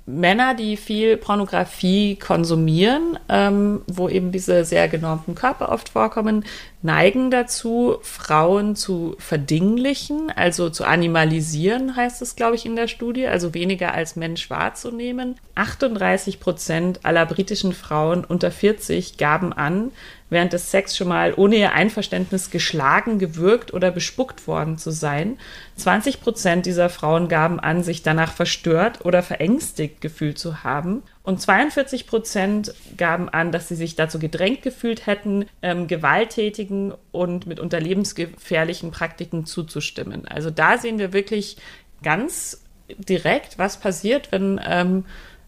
[0.09, 6.45] Männer, die viel Pornografie konsumieren, ähm, wo eben diese sehr genormten Körper oft vorkommen,
[6.81, 13.27] neigen dazu, Frauen zu verdinglichen, also zu animalisieren, heißt es, glaube ich, in der Studie,
[13.27, 15.35] also weniger als Mensch wahrzunehmen.
[15.55, 19.91] 38 Prozent aller britischen Frauen unter 40 gaben an,
[20.29, 25.37] während des Sex schon mal ohne ihr Einverständnis geschlagen, gewürgt oder bespuckt worden zu sein.
[25.77, 31.03] 20 Prozent dieser Frauen gaben an, sich danach verstört oder verängstigt gefühlt zu haben.
[31.23, 37.47] Und 42 Prozent gaben an, dass sie sich dazu gedrängt gefühlt hätten, ähm, gewalttätigen und
[37.47, 40.27] mitunter lebensgefährlichen Praktiken zuzustimmen.
[40.27, 41.57] Also da sehen wir wirklich
[42.03, 42.63] ganz
[42.97, 45.05] direkt, was passiert, wenn ähm,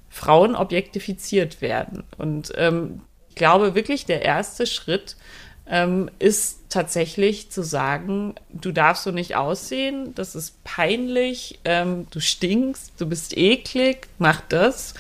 [0.10, 2.04] Frauen objektifiziert werden.
[2.18, 3.02] Und ähm,
[3.36, 5.16] glaube wirklich, der erste Schritt
[5.68, 12.20] ähm, ist tatsächlich zu sagen, du darfst so nicht aussehen, das ist peinlich, ähm, du
[12.20, 14.94] stinkst, du bist eklig, mach das,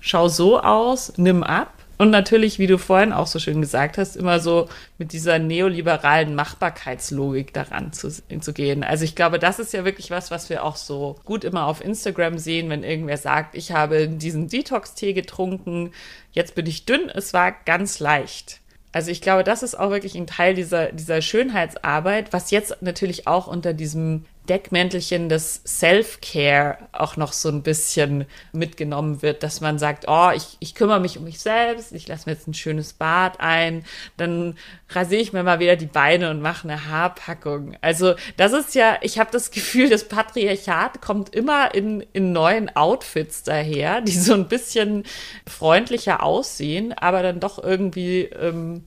[0.00, 1.72] schau so aus, nimm ab.
[1.98, 4.68] Und natürlich, wie du vorhin auch so schön gesagt hast, immer so
[4.98, 8.84] mit dieser neoliberalen Machbarkeitslogik daran zu, zu gehen.
[8.84, 11.84] Also ich glaube, das ist ja wirklich was, was wir auch so gut immer auf
[11.84, 15.90] Instagram sehen, wenn irgendwer sagt, ich habe diesen Detox-Tee getrunken,
[16.30, 18.60] jetzt bin ich dünn, es war ganz leicht.
[18.92, 23.26] Also ich glaube, das ist auch wirklich ein Teil dieser, dieser Schönheitsarbeit, was jetzt natürlich
[23.26, 29.78] auch unter diesem Deckmäntelchen des Self-Care auch noch so ein bisschen mitgenommen wird, dass man
[29.78, 32.92] sagt, oh, ich, ich kümmere mich um mich selbst, ich lasse mir jetzt ein schönes
[32.92, 33.84] Bad ein,
[34.16, 34.56] dann
[34.90, 37.76] rasiere ich mir mal wieder die Beine und mache eine Haarpackung.
[37.80, 42.74] Also das ist ja, ich habe das Gefühl, das Patriarchat kommt immer in, in neuen
[42.74, 45.04] Outfits daher, die so ein bisschen
[45.46, 48.84] freundlicher aussehen, aber dann doch irgendwie ähm,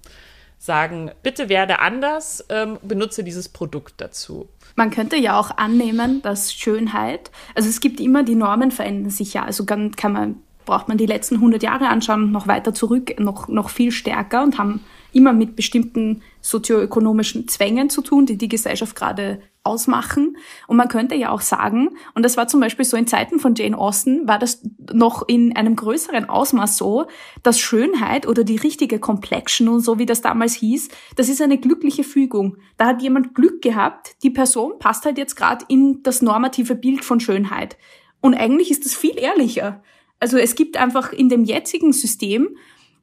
[0.61, 4.47] sagen, bitte werde anders, ähm, benutze dieses Produkt dazu.
[4.75, 9.33] Man könnte ja auch annehmen, dass Schönheit, also es gibt immer, die Normen verändern sich
[9.33, 13.19] ja, also kann, kann man, braucht man die letzten 100 Jahre anschauen noch weiter zurück,
[13.19, 14.81] noch, noch viel stärker und haben
[15.13, 20.37] immer mit bestimmten sozioökonomischen Zwängen zu tun, die die Gesellschaft gerade ausmachen.
[20.67, 23.55] Und man könnte ja auch sagen, und das war zum Beispiel so in Zeiten von
[23.55, 27.05] Jane Austen, war das noch in einem größeren Ausmaß so,
[27.43, 31.57] dass Schönheit oder die richtige Complexion und so wie das damals hieß, das ist eine
[31.57, 32.57] glückliche Fügung.
[32.77, 37.05] Da hat jemand Glück gehabt, die Person passt halt jetzt gerade in das normative Bild
[37.05, 37.77] von Schönheit.
[38.19, 39.83] Und eigentlich ist das viel ehrlicher.
[40.19, 42.55] Also es gibt einfach in dem jetzigen System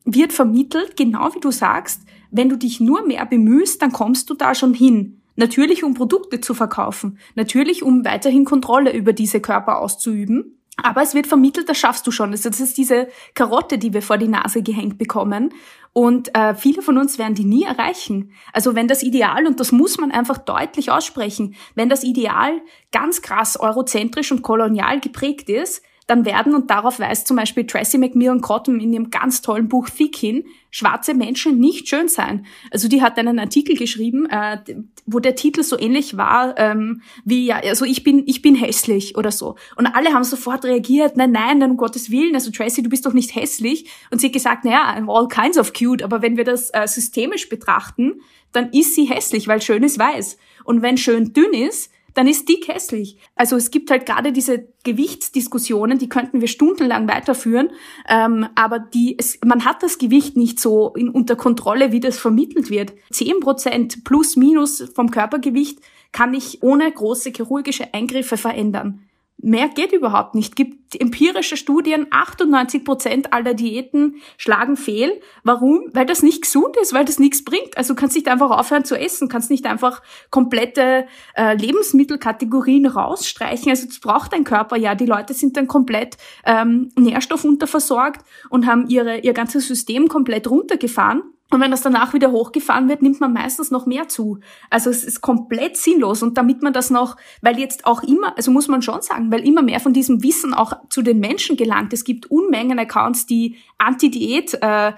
[0.05, 4.35] wird vermittelt, genau wie du sagst, wenn du dich nur mehr bemühst, dann kommst du
[4.35, 5.21] da schon hin.
[5.39, 7.17] Natürlich, um Produkte zu verkaufen.
[7.37, 10.59] Natürlich, um weiterhin Kontrolle über diese Körper auszuüben.
[10.83, 12.33] Aber es wird vermittelt, das schaffst du schon.
[12.33, 15.55] Also das ist diese Karotte, die wir vor die Nase gehängt bekommen.
[15.93, 18.33] Und äh, viele von uns werden die nie erreichen.
[18.53, 22.61] Also wenn das Ideal, und das muss man einfach deutlich aussprechen, wenn das Ideal
[22.91, 27.99] ganz krass eurozentrisch und kolonial geprägt ist, dann werden, und darauf weist zum Beispiel Tracy
[27.99, 32.47] McMillan Cotton in ihrem ganz tollen Buch Thick hin, schwarze Menschen nicht schön sein.
[32.71, 34.59] Also die hat einen Artikel geschrieben, äh,
[35.05, 39.19] wo der Titel so ähnlich war ähm, wie ja, also ich bin ich bin hässlich
[39.19, 39.57] oder so.
[39.77, 43.13] Und alle haben sofort reagiert, nein, nein, um Gottes Willen, also Tracy, du bist doch
[43.13, 43.91] nicht hässlich.
[44.11, 46.89] Und sie hat gesagt, naja, I'm all kinds of cute, aber wenn wir das äh,
[46.89, 50.39] systemisch betrachten, dann ist sie hässlich, weil schön ist weiß.
[50.65, 53.19] Und wenn schön dünn ist, dann ist dick hässlich.
[53.35, 57.71] Also es gibt halt gerade diese Gewichtsdiskussionen, die könnten wir stundenlang weiterführen,
[58.09, 62.19] ähm, aber die, es, man hat das Gewicht nicht so in, unter Kontrolle, wie das
[62.19, 62.93] vermittelt wird.
[63.11, 65.81] Zehn Prozent plus minus vom Körpergewicht
[66.13, 69.08] kann ich ohne große chirurgische Eingriffe verändern.
[69.41, 70.57] Mehr geht überhaupt nicht.
[70.57, 75.21] Gibt empirische Studien, 98 Prozent aller Diäten schlagen fehl.
[75.45, 75.85] Warum?
[75.93, 77.77] Weil das nicht gesund ist, weil das nichts bringt.
[77.79, 83.71] Also kannst nicht einfach aufhören zu essen, kannst nicht einfach komplette äh, Lebensmittelkategorien rausstreichen.
[83.71, 84.97] Also das braucht dein Körper ja.
[84.97, 91.23] Die Leute sind dann komplett ähm, nährstoffunterversorgt und haben ihre, ihr ganzes System komplett runtergefahren.
[91.51, 94.41] Und wenn das danach wieder hochgefahren wird, nimmt man meistens noch mehr zu.
[94.69, 96.23] Also es ist komplett sinnlos.
[96.23, 99.47] Und damit man das noch, weil jetzt auch immer, also muss man schon sagen, weil
[99.47, 101.95] immer mehr von diesem Wissen auch zu den Menschen gelangt.
[101.95, 104.93] Es gibt Unmengen Accounts, die Anti-Diät, äh,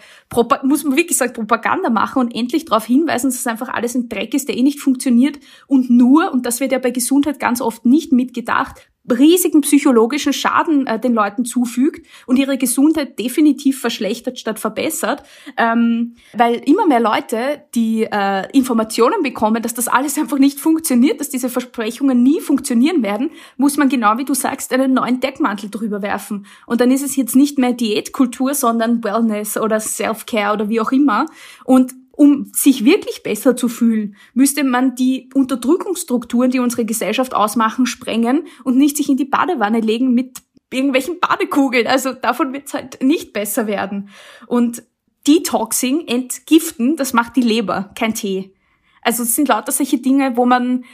[0.65, 4.09] muss man wirklich sagen, Propaganda machen und endlich darauf hinweisen, dass es einfach alles ein
[4.09, 5.39] Dreck ist, der eh nicht funktioniert.
[5.69, 10.87] Und nur, und das wird ja bei Gesundheit ganz oft nicht mitgedacht, riesigen psychologischen Schaden
[10.87, 15.23] äh, den Leuten zufügt und ihre Gesundheit definitiv verschlechtert statt verbessert,
[15.57, 21.21] ähm, weil immer mehr Leute die äh, Informationen bekommen, dass das alles einfach nicht funktioniert,
[21.21, 25.71] dass diese Versprechungen nie funktionieren werden, muss man genau wie du sagst einen neuen Deckmantel
[25.71, 26.47] drüber werfen.
[26.67, 30.93] Und dann ist es jetzt nicht mehr Diätkultur, sondern Wellness oder Self-Care oder wie auch
[30.93, 31.27] immer.
[31.65, 37.87] Und um sich wirklich besser zu fühlen, müsste man die Unterdrückungsstrukturen, die unsere Gesellschaft ausmachen,
[37.87, 40.37] sprengen und nicht sich in die Badewanne legen mit
[40.71, 41.87] irgendwelchen Badekugeln.
[41.87, 44.11] Also davon wird es halt nicht besser werden.
[44.47, 44.83] Und
[45.27, 48.53] Detoxing, entgiften, das macht die Leber, kein Tee.
[49.01, 50.85] Also es sind lauter solche Dinge, wo man,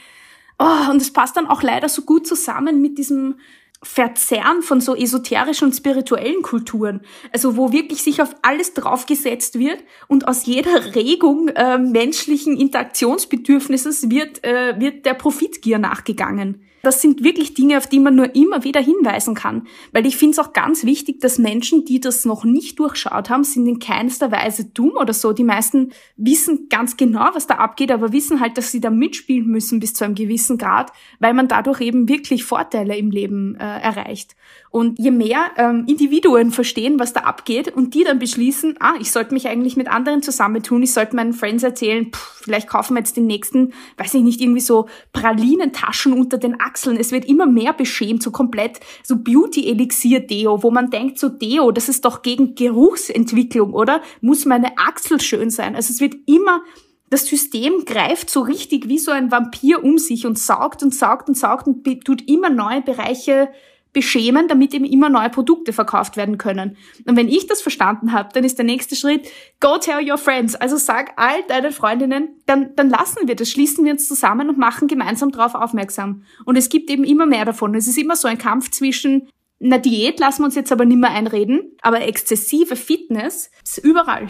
[0.59, 3.35] oh, und es passt dann auch leider so gut zusammen mit diesem
[3.83, 7.01] Verzerren von so esoterischen und spirituellen Kulturen,
[7.31, 14.09] also wo wirklich sich auf alles draufgesetzt wird und aus jeder Regung äh, menschlichen Interaktionsbedürfnisses
[14.09, 18.63] wird, äh, wird der Profitgier nachgegangen das sind wirklich Dinge, auf die man nur immer
[18.63, 19.67] wieder hinweisen kann.
[19.91, 23.43] Weil ich finde es auch ganz wichtig, dass Menschen, die das noch nicht durchschaut haben,
[23.43, 25.33] sind in keinster Weise dumm oder so.
[25.33, 29.47] Die meisten wissen ganz genau, was da abgeht, aber wissen halt, dass sie da mitspielen
[29.47, 33.63] müssen bis zu einem gewissen Grad, weil man dadurch eben wirklich Vorteile im Leben äh,
[33.67, 34.35] erreicht.
[34.69, 39.11] Und je mehr ähm, Individuen verstehen, was da abgeht und die dann beschließen, ah, ich
[39.11, 42.99] sollte mich eigentlich mit anderen zusammentun, ich sollte meinen Friends erzählen, pff, vielleicht kaufen wir
[42.99, 46.97] jetzt den nächsten, weiß ich nicht, irgendwie so Pralinentaschen unter den Achseln.
[46.97, 51.89] Es wird immer mehr beschämt, so komplett so Beauty-Elixier-Deo, wo man denkt, so Deo, das
[51.89, 54.01] ist doch gegen Geruchsentwicklung, oder?
[54.21, 55.75] Muss meine Achsel schön sein?
[55.75, 56.61] Also es wird immer
[57.09, 61.29] das System greift so richtig wie so ein Vampir um sich und saugt und saugt
[61.29, 63.49] und saugt und tut immer neue Bereiche
[63.93, 66.77] beschämen, damit eben immer neue Produkte verkauft werden können.
[67.05, 69.27] Und wenn ich das verstanden habe, dann ist der nächste Schritt,
[69.59, 70.55] go tell your friends.
[70.55, 74.57] Also sag all deinen Freundinnen, dann, dann lassen wir das, schließen wir uns zusammen und
[74.57, 76.23] machen gemeinsam darauf aufmerksam.
[76.45, 77.73] Und es gibt eben immer mehr davon.
[77.73, 79.29] Es ist immer so ein Kampf zwischen
[79.59, 84.27] na, Diät lassen wir uns jetzt aber nicht mehr einreden, aber exzessive Fitness ist überall.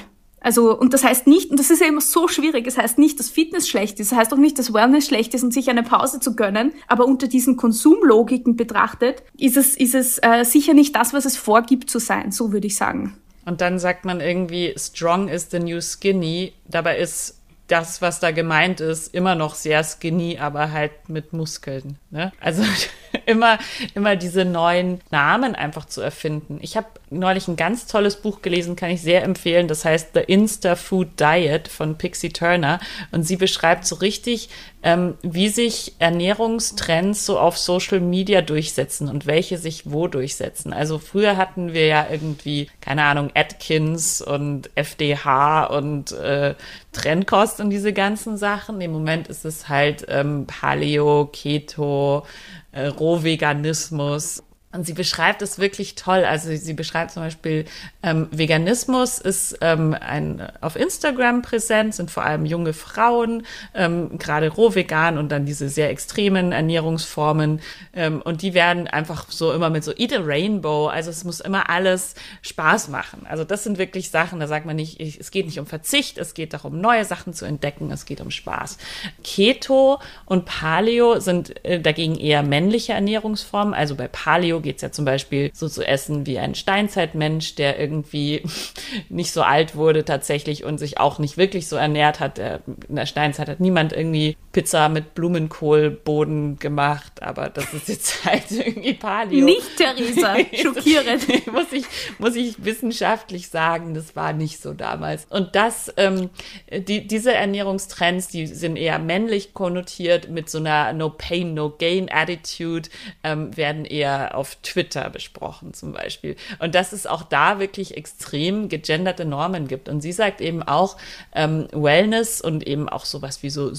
[0.48, 3.00] Also, und das heißt nicht, und das ist ja immer so schwierig, es das heißt
[3.00, 5.70] nicht, dass Fitness schlecht ist, das heißt auch nicht, dass Wellness schlecht ist und sich
[5.70, 10.74] eine Pause zu gönnen, aber unter diesen Konsumlogiken betrachtet, ist es, ist es äh, sicher
[10.74, 13.18] nicht das, was es vorgibt zu sein, so würde ich sagen.
[13.44, 16.54] Und dann sagt man irgendwie, strong is the new skinny.
[16.66, 17.38] Dabei ist
[17.68, 21.98] das, was da gemeint ist, immer noch sehr skinny, aber halt mit Muskeln.
[22.10, 22.32] Ne?
[22.40, 22.64] Also
[23.26, 23.60] immer,
[23.96, 26.60] immer diese neuen Namen einfach zu erfinden.
[26.62, 29.68] Ich habe neulich ein ganz tolles Buch gelesen, kann ich sehr empfehlen.
[29.68, 32.80] Das heißt The Insta Food Diet von Pixie Turner.
[33.12, 34.50] Und sie beschreibt so richtig,
[34.84, 40.74] ähm, wie sich Ernährungstrends so auf Social Media durchsetzen und welche sich wo durchsetzen.
[40.74, 46.56] Also früher hatten wir ja irgendwie, keine Ahnung, Atkins und FDH und äh,
[46.92, 48.82] Trendkost und diese ganzen Sachen.
[48.82, 52.26] Im Moment ist es halt ähm, Paleo, Keto,
[52.72, 54.44] äh, Rohveganismus.
[54.78, 56.24] Und sie beschreibt es wirklich toll.
[56.24, 57.66] Also sie beschreibt zum Beispiel,
[58.04, 64.50] ähm, Veganismus ist ähm, ein, auf Instagram präsent, sind vor allem junge Frauen, ähm, gerade
[64.50, 67.60] roh vegan und dann diese sehr extremen Ernährungsformen.
[67.94, 70.88] Ähm, und die werden einfach so immer mit so Eat a Rainbow.
[70.88, 73.26] Also es muss immer alles Spaß machen.
[73.28, 76.20] Also das sind wirklich Sachen, da sagt man nicht, ich, es geht nicht um Verzicht,
[76.20, 78.78] es geht darum, neue Sachen zu entdecken, es geht um Spaß.
[79.24, 83.74] Keto und Paleo sind äh, dagegen eher männliche Ernährungsformen.
[83.74, 87.56] Also bei Paleo Paleo geht es ja zum Beispiel so zu essen wie ein Steinzeitmensch,
[87.56, 88.44] der irgendwie
[89.10, 92.38] nicht so alt wurde tatsächlich und sich auch nicht wirklich so ernährt hat.
[92.38, 98.50] In der Steinzeit hat niemand irgendwie Pizza mit Blumenkohlboden gemacht, aber das ist jetzt halt
[98.50, 99.46] irgendwie Paleo.
[99.46, 101.48] Nicht, Theresa, schockierend.
[101.54, 101.86] muss, ich,
[102.18, 105.28] muss ich wissenschaftlich sagen, das war nicht so damals.
[105.30, 106.32] Und das, ähm,
[106.72, 112.10] die, diese Ernährungstrends, die sind eher männlich konnotiert mit so einer No Pain, No Gain
[112.12, 112.90] Attitude,
[113.24, 116.36] ähm, werden eher auf Twitter besprochen zum Beispiel.
[116.58, 119.88] Und dass es auch da wirklich extrem gegenderte Normen gibt.
[119.88, 120.98] Und sie sagt eben auch
[121.36, 123.76] ähm, Wellness und eben auch sowas wie so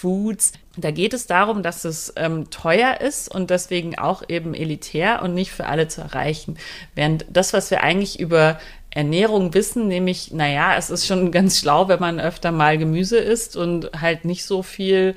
[0.00, 0.52] Superfoods.
[0.76, 5.34] Da geht es darum, dass es ähm, teuer ist und deswegen auch eben elitär und
[5.34, 6.56] nicht für alle zu erreichen.
[6.94, 8.58] Während das, was wir eigentlich über
[8.90, 13.56] Ernährung wissen, nämlich, naja, es ist schon ganz schlau, wenn man öfter mal Gemüse isst
[13.56, 15.14] und halt nicht so viel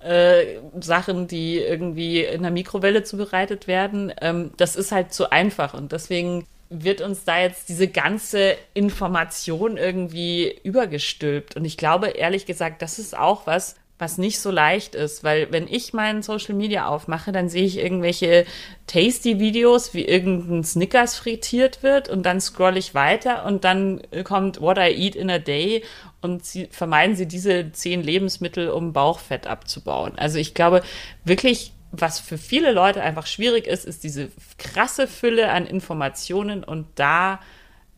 [0.00, 4.12] äh, Sachen, die irgendwie in der Mikrowelle zubereitet werden.
[4.20, 9.76] Ähm, das ist halt zu einfach und deswegen wird uns da jetzt diese ganze Information
[9.76, 11.54] irgendwie übergestülpt.
[11.54, 15.50] Und ich glaube, ehrlich gesagt, das ist auch was, was nicht so leicht ist, weil
[15.52, 18.44] wenn ich meinen Social Media aufmache, dann sehe ich irgendwelche
[18.86, 24.60] tasty Videos, wie irgendein Snickers frittiert wird und dann scroll ich weiter und dann kommt
[24.60, 25.82] What I Eat in a Day
[26.20, 30.12] und sie, vermeiden sie diese zehn Lebensmittel, um Bauchfett abzubauen.
[30.16, 30.82] Also ich glaube
[31.24, 34.28] wirklich, was für viele Leute einfach schwierig ist, ist diese
[34.58, 37.40] krasse Fülle an Informationen und da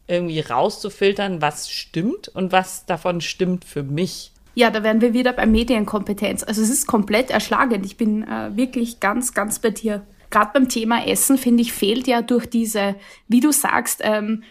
[0.06, 4.32] irgendwie rauszufiltern, was stimmt und was davon stimmt für mich.
[4.58, 6.42] Ja, da wären wir wieder bei Medienkompetenz.
[6.42, 7.86] Also es ist komplett erschlagend.
[7.86, 10.04] Ich bin äh, wirklich ganz, ganz bei dir.
[10.30, 12.96] Gerade beim Thema Essen, finde ich, fehlt ja durch diese,
[13.28, 14.42] wie du sagst, ähm,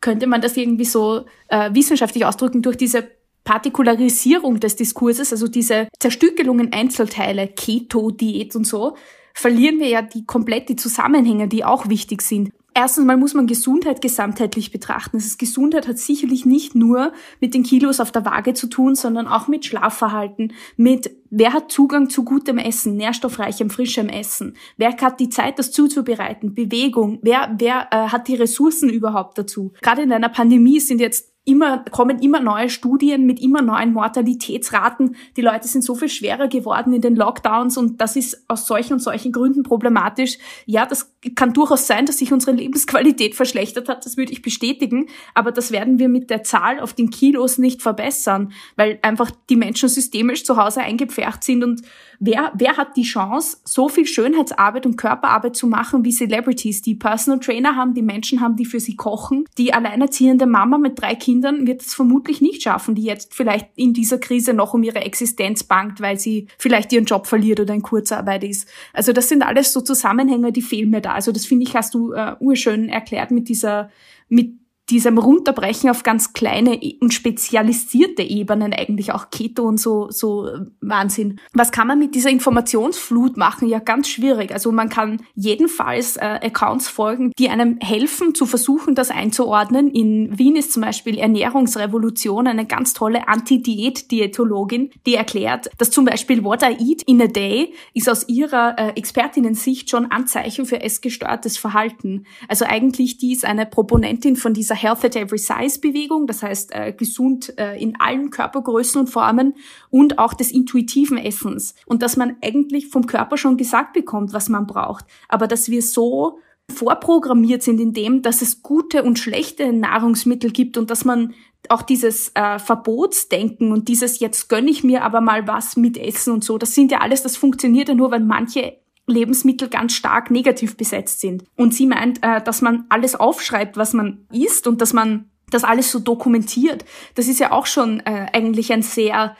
[0.00, 3.08] könnte man das irgendwie so äh, wissenschaftlich ausdrücken, durch diese
[3.42, 8.96] Partikularisierung des Diskurses, also diese Zerstückelung in Einzelteile, Keto, Diät und so,
[9.34, 12.52] verlieren wir ja die komplett die Zusammenhänge, die auch wichtig sind.
[12.76, 15.16] Erstens mal muss man Gesundheit gesamtheitlich betrachten.
[15.16, 18.94] Das ist, Gesundheit hat sicherlich nicht nur mit den Kilos auf der Waage zu tun,
[18.94, 24.94] sondern auch mit Schlafverhalten, mit wer hat Zugang zu gutem Essen, nährstoffreichem, frischem Essen, wer
[24.94, 29.72] hat die Zeit, das zuzubereiten, Bewegung, wer, wer äh, hat die Ressourcen überhaupt dazu.
[29.80, 35.16] Gerade in einer Pandemie sind jetzt immer, kommen immer neue Studien mit immer neuen Mortalitätsraten.
[35.36, 38.94] Die Leute sind so viel schwerer geworden in den Lockdowns und das ist aus solchen
[38.94, 40.38] und solchen Gründen problematisch.
[40.66, 44.04] Ja, das kann durchaus sein, dass sich unsere Lebensqualität verschlechtert hat.
[44.04, 45.08] Das würde ich bestätigen.
[45.34, 49.56] Aber das werden wir mit der Zahl auf den Kilos nicht verbessern, weil einfach die
[49.56, 51.82] Menschen systemisch zu Hause eingepfercht sind und
[52.20, 56.94] wer, wer hat die Chance, so viel Schönheitsarbeit und Körperarbeit zu machen wie Celebrities, die
[56.94, 59.44] Personal Trainer haben, die Menschen haben, die für sie kochen.
[59.58, 63.92] Die alleinerziehende Mama mit drei Kindern wird es vermutlich nicht schaffen, die jetzt vielleicht in
[63.92, 67.82] dieser Krise noch um ihre Existenz bangt, weil sie vielleicht ihren Job verliert oder in
[67.82, 68.68] Kurzarbeit ist.
[68.92, 71.12] Also das sind alles so Zusammenhänge, die fehlen mir da.
[71.16, 73.90] Also das finde ich, hast du äh, urschön erklärt mit dieser,
[74.28, 74.52] mit
[74.88, 80.46] diesem Runterbrechen auf ganz kleine e- und spezialisierte Ebenen eigentlich auch Keto und so so
[80.46, 81.40] äh, Wahnsinn.
[81.52, 83.68] Was kann man mit dieser Informationsflut machen?
[83.68, 84.52] Ja, ganz schwierig.
[84.52, 89.90] Also man kann jedenfalls äh, Accounts folgen, die einem helfen zu versuchen, das einzuordnen.
[89.90, 96.44] In Wien ist zum Beispiel Ernährungsrevolution eine ganz tolle Anti-Diät-Diätologin, die erklärt, dass zum Beispiel
[96.44, 101.58] What I Eat in a Day ist aus ihrer äh, Expertinnen-Sicht schon Anzeichen für essgestörtes
[101.58, 102.24] Verhalten.
[102.46, 106.74] Also eigentlich die ist eine Proponentin von dieser Health at Every Size Bewegung, das heißt
[106.74, 109.54] äh, gesund äh, in allen Körpergrößen und Formen
[109.90, 111.74] und auch des intuitiven Essens.
[111.86, 115.82] Und dass man eigentlich vom Körper schon gesagt bekommt, was man braucht, aber dass wir
[115.82, 116.38] so
[116.72, 121.34] vorprogrammiert sind in dem, dass es gute und schlechte Nahrungsmittel gibt und dass man
[121.68, 126.32] auch dieses äh, Verbotsdenken und dieses jetzt gönne ich mir aber mal was mit Essen
[126.32, 130.30] und so, das sind ja alles, das funktioniert ja nur, wenn manche Lebensmittel ganz stark
[130.30, 131.44] negativ besetzt sind.
[131.56, 135.64] Und sie meint, äh, dass man alles aufschreibt, was man isst und dass man das
[135.64, 136.84] alles so dokumentiert.
[137.14, 139.36] Das ist ja auch schon äh, eigentlich ein sehr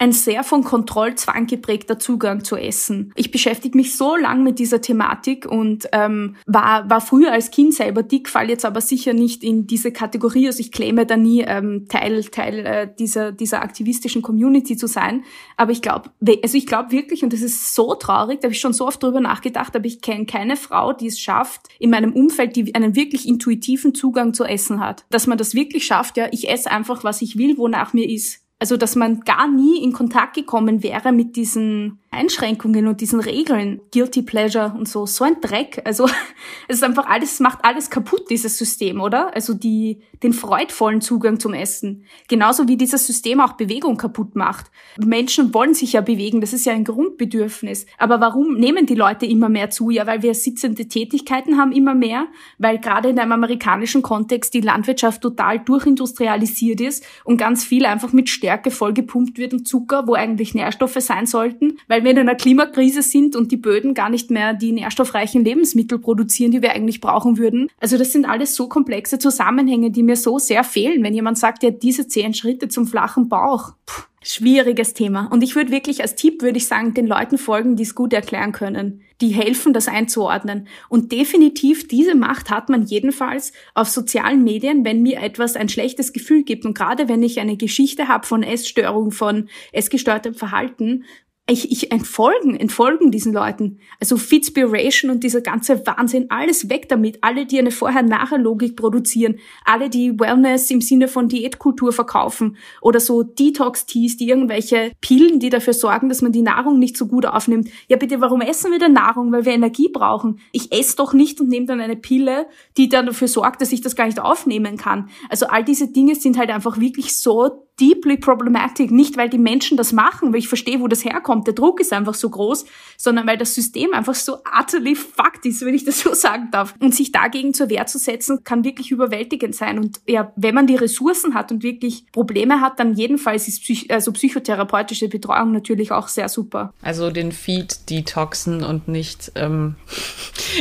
[0.00, 3.12] ein sehr von Kontrollzwang geprägter Zugang zu Essen.
[3.16, 7.74] Ich beschäftige mich so lang mit dieser Thematik und ähm, war, war früher als Kind
[7.74, 10.46] selber dick, fall jetzt aber sicher nicht in diese Kategorie.
[10.46, 15.22] Also ich claime da nie ähm, Teil, Teil äh, dieser, dieser aktivistischen Community zu sein.
[15.58, 16.10] Aber ich glaube,
[16.42, 19.02] also ich glaube wirklich, und das ist so traurig, da habe ich schon so oft
[19.02, 22.96] drüber nachgedacht, aber ich kenne keine Frau, die es schafft, in meinem Umfeld, die einen
[22.96, 25.04] wirklich intuitiven Zugang zu Essen hat.
[25.10, 28.39] Dass man das wirklich schafft, ja, ich esse einfach, was ich will, wonach mir ist.
[28.60, 33.80] Also, dass man gar nie in Kontakt gekommen wäre mit diesen Einschränkungen und diesen Regeln,
[33.92, 35.80] Guilty Pleasure und so, so ein Dreck.
[35.84, 36.06] Also
[36.68, 39.32] es ist einfach alles, macht alles kaputt, dieses System, oder?
[39.34, 42.04] Also die, den freudvollen Zugang zum Essen.
[42.26, 44.72] Genauso wie dieses System auch Bewegung kaputt macht.
[44.98, 47.86] Menschen wollen sich ja bewegen, das ist ja ein Grundbedürfnis.
[47.96, 49.90] Aber warum nehmen die Leute immer mehr zu?
[49.90, 52.26] Ja, weil wir sitzende Tätigkeiten haben immer mehr,
[52.58, 58.12] weil gerade in einem amerikanischen Kontext die Landwirtschaft total durchindustrialisiert ist und ganz viel einfach
[58.12, 62.34] mit Stärke vollgepumpt wird und Zucker, wo eigentlich Nährstoffe sein sollten, weil wir in einer
[62.34, 67.00] Klimakrise sind und die Böden gar nicht mehr die nährstoffreichen Lebensmittel produzieren, die wir eigentlich
[67.00, 67.70] brauchen würden.
[67.78, 71.62] Also das sind alles so komplexe Zusammenhänge, die mir so sehr fehlen, wenn jemand sagt,
[71.62, 73.74] ja, diese zehn Schritte zum flachen Bauch.
[73.86, 75.28] Puh, schwieriges Thema.
[75.32, 78.12] Und ich würde wirklich als Tipp, würde ich sagen, den Leuten folgen, die es gut
[78.12, 80.68] erklären können, die helfen, das einzuordnen.
[80.88, 86.12] Und definitiv diese Macht hat man jedenfalls auf sozialen Medien, wenn mir etwas ein schlechtes
[86.12, 86.66] Gefühl gibt.
[86.66, 91.04] Und gerade wenn ich eine Geschichte habe von Essstörung, von essgestörtem Verhalten
[91.50, 93.80] ich, ich entfolgen, entfolgen diesen Leuten.
[93.98, 97.18] Also Fitspiration und dieser ganze Wahnsinn, alles weg damit.
[97.22, 103.22] Alle, die eine Vorher-Nachher-Logik produzieren, alle, die Wellness im Sinne von Diätkultur verkaufen oder so
[103.22, 107.68] Detox-Teas, die irgendwelche Pillen, die dafür sorgen, dass man die Nahrung nicht so gut aufnimmt.
[107.88, 109.32] Ja bitte, warum essen wir denn Nahrung?
[109.32, 110.38] Weil wir Energie brauchen.
[110.52, 112.46] Ich esse doch nicht und nehme dann eine Pille,
[112.76, 115.08] die dann dafür sorgt, dass ich das gar nicht aufnehmen kann.
[115.28, 119.76] Also all diese Dinge sind halt einfach wirklich so deeply problematic, nicht weil die Menschen
[119.76, 122.66] das machen, weil ich verstehe, wo das herkommt, der Druck ist einfach so groß,
[122.96, 126.74] sondern weil das System einfach so utterly fucked ist, wenn ich das so sagen darf.
[126.78, 129.78] Und sich dagegen zur Wehr zu setzen, kann wirklich überwältigend sein.
[129.78, 133.90] Und ja, wenn man die Ressourcen hat und wirklich Probleme hat, dann jedenfalls ist Psych
[133.90, 136.72] also psychotherapeutische Betreuung natürlich auch sehr super.
[136.82, 139.76] Also den Feed detoxen und nicht ähm,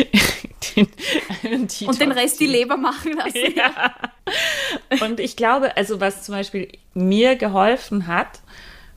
[0.75, 0.87] den,
[1.87, 3.53] und den Rest die Leber machen lassen.
[3.55, 3.91] Ja.
[5.01, 8.39] Und ich glaube, also was zum Beispiel mir geholfen hat,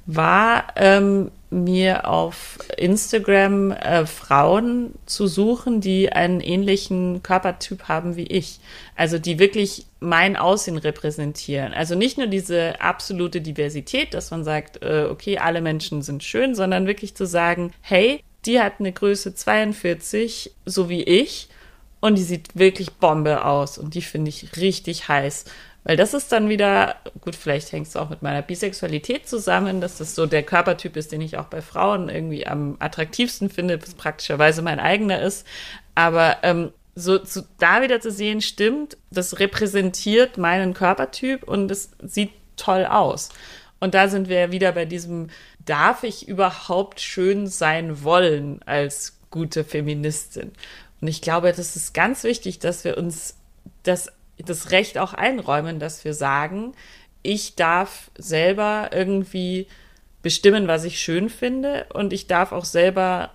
[0.07, 8.27] war ähm, mir auf Instagram äh, Frauen zu suchen, die einen ähnlichen Körpertyp haben wie
[8.27, 8.59] ich.
[8.97, 11.73] Also die wirklich mein Aussehen repräsentieren.
[11.73, 16.55] Also nicht nur diese absolute Diversität, dass man sagt, äh, okay, alle Menschen sind schön,
[16.55, 21.49] sondern wirklich zu sagen, hey, die hat eine Größe 42, so wie ich,
[22.01, 25.45] und die sieht wirklich Bombe aus und die finde ich richtig heiß.
[25.85, 29.99] Weil das ist dann wieder, gut, vielleicht hängt es auch mit meiner Bisexualität zusammen, dass
[29.99, 34.63] das so der Körpertyp ist, den ich auch bei Frauen irgendwie am attraktivsten finde, praktischerweise
[34.63, 35.47] mein eigener ist.
[35.95, 41.91] Aber ähm, so zu, da wieder zu sehen, stimmt, das repräsentiert meinen Körpertyp und es
[42.03, 43.31] sieht toll aus.
[43.81, 45.31] Und da sind wir wieder bei diesem,
[45.65, 50.53] darf ich überhaupt schön sein wollen als gute Feministin?
[51.01, 53.37] Und ich glaube, das ist ganz wichtig, dass wir uns
[53.83, 56.73] das das Recht auch einräumen, dass wir sagen,
[57.23, 59.67] ich darf selber irgendwie
[60.23, 63.31] bestimmen, was ich schön finde und ich darf auch selber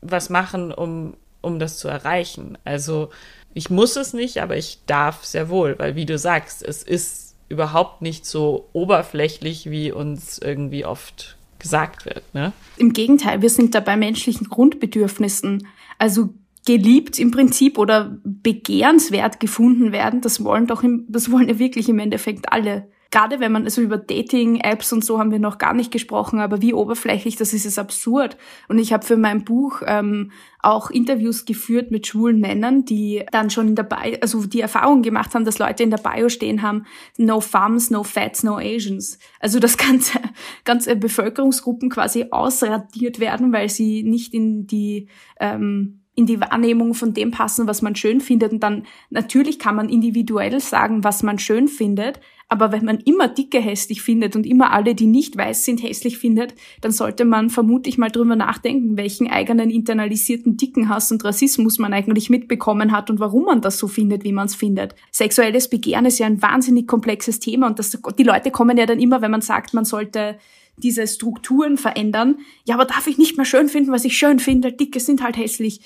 [0.00, 2.58] was machen, um, um das zu erreichen.
[2.64, 3.10] Also
[3.54, 7.34] ich muss es nicht, aber ich darf sehr wohl, weil wie du sagst, es ist
[7.48, 12.22] überhaupt nicht so oberflächlich, wie uns irgendwie oft gesagt wird.
[12.34, 12.52] Ne?
[12.76, 15.66] Im Gegenteil, wir sind da bei menschlichen Grundbedürfnissen.
[15.98, 16.30] Also
[16.68, 21.88] geliebt im Prinzip oder begehrenswert gefunden werden, das wollen doch, im, das wollen ja wirklich
[21.88, 22.90] im Endeffekt alle.
[23.10, 26.60] Gerade wenn man, also über Dating-Apps und so haben wir noch gar nicht gesprochen, aber
[26.60, 28.36] wie oberflächlich, das ist es absurd.
[28.68, 33.48] Und ich habe für mein Buch ähm, auch Interviews geführt mit schwulen Männern, die dann
[33.48, 36.60] schon in der Bio, also die Erfahrung gemacht haben, dass Leute in der Bio stehen
[36.60, 36.84] haben,
[37.16, 39.18] no Femmes, no Fats, no Asians.
[39.40, 40.18] Also dass ganze,
[40.64, 45.08] ganze Bevölkerungsgruppen quasi ausradiert werden, weil sie nicht in die
[45.40, 48.52] ähm, in die Wahrnehmung von dem passen, was man schön findet.
[48.52, 52.18] Und dann natürlich kann man individuell sagen, was man schön findet.
[52.48, 56.18] Aber wenn man immer Dicke hässlich findet und immer alle, die nicht weiß sind, hässlich
[56.18, 61.92] findet, dann sollte man vermutlich mal drüber nachdenken, welchen eigenen internalisierten Dickenhass und Rassismus man
[61.92, 64.96] eigentlich mitbekommen hat und warum man das so findet, wie man es findet.
[65.12, 68.98] Sexuelles Begehren ist ja ein wahnsinnig komplexes Thema und das, die Leute kommen ja dann
[68.98, 70.38] immer, wenn man sagt, man sollte
[70.82, 72.38] diese Strukturen verändern.
[72.64, 74.72] Ja, aber darf ich nicht mehr schön finden, was ich schön finde?
[74.72, 75.80] Dicke sind halt hässlich.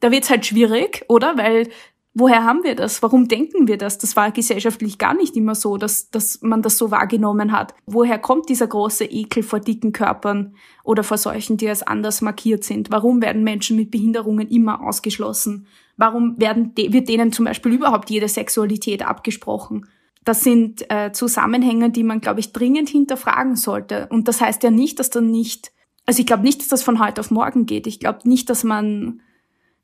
[0.00, 1.36] Da wird's halt schwierig, oder?
[1.36, 1.68] Weil
[2.14, 3.02] woher haben wir das?
[3.02, 3.98] Warum denken wir das?
[3.98, 7.74] Das war gesellschaftlich gar nicht immer so, dass, dass man das so wahrgenommen hat.
[7.86, 12.64] Woher kommt dieser große Ekel vor dicken Körpern oder vor solchen, die als anders markiert
[12.64, 12.90] sind?
[12.90, 15.66] Warum werden Menschen mit Behinderungen immer ausgeschlossen?
[15.96, 19.86] Warum werden, wird denen zum Beispiel überhaupt jede Sexualität abgesprochen?
[20.24, 24.08] Das sind äh, Zusammenhänge, die man, glaube ich, dringend hinterfragen sollte.
[24.10, 25.72] Und das heißt ja nicht, dass dann nicht,
[26.04, 27.86] also ich glaube nicht, dass das von heute auf morgen geht.
[27.86, 29.20] Ich glaube nicht, dass man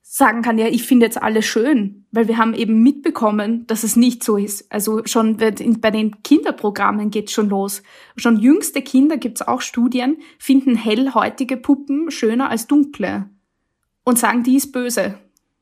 [0.06, 3.96] sagen kann, ja, ich finde jetzt alles schön, weil wir haben eben mitbekommen, dass es
[3.96, 4.70] nicht so ist.
[4.70, 7.82] Also schon bei den Kinderprogrammen geht's schon los.
[8.14, 13.30] Schon jüngste Kinder gibt's auch Studien, finden hellhäutige Puppen schöner als dunkle
[14.04, 15.18] und sagen, die ist böse.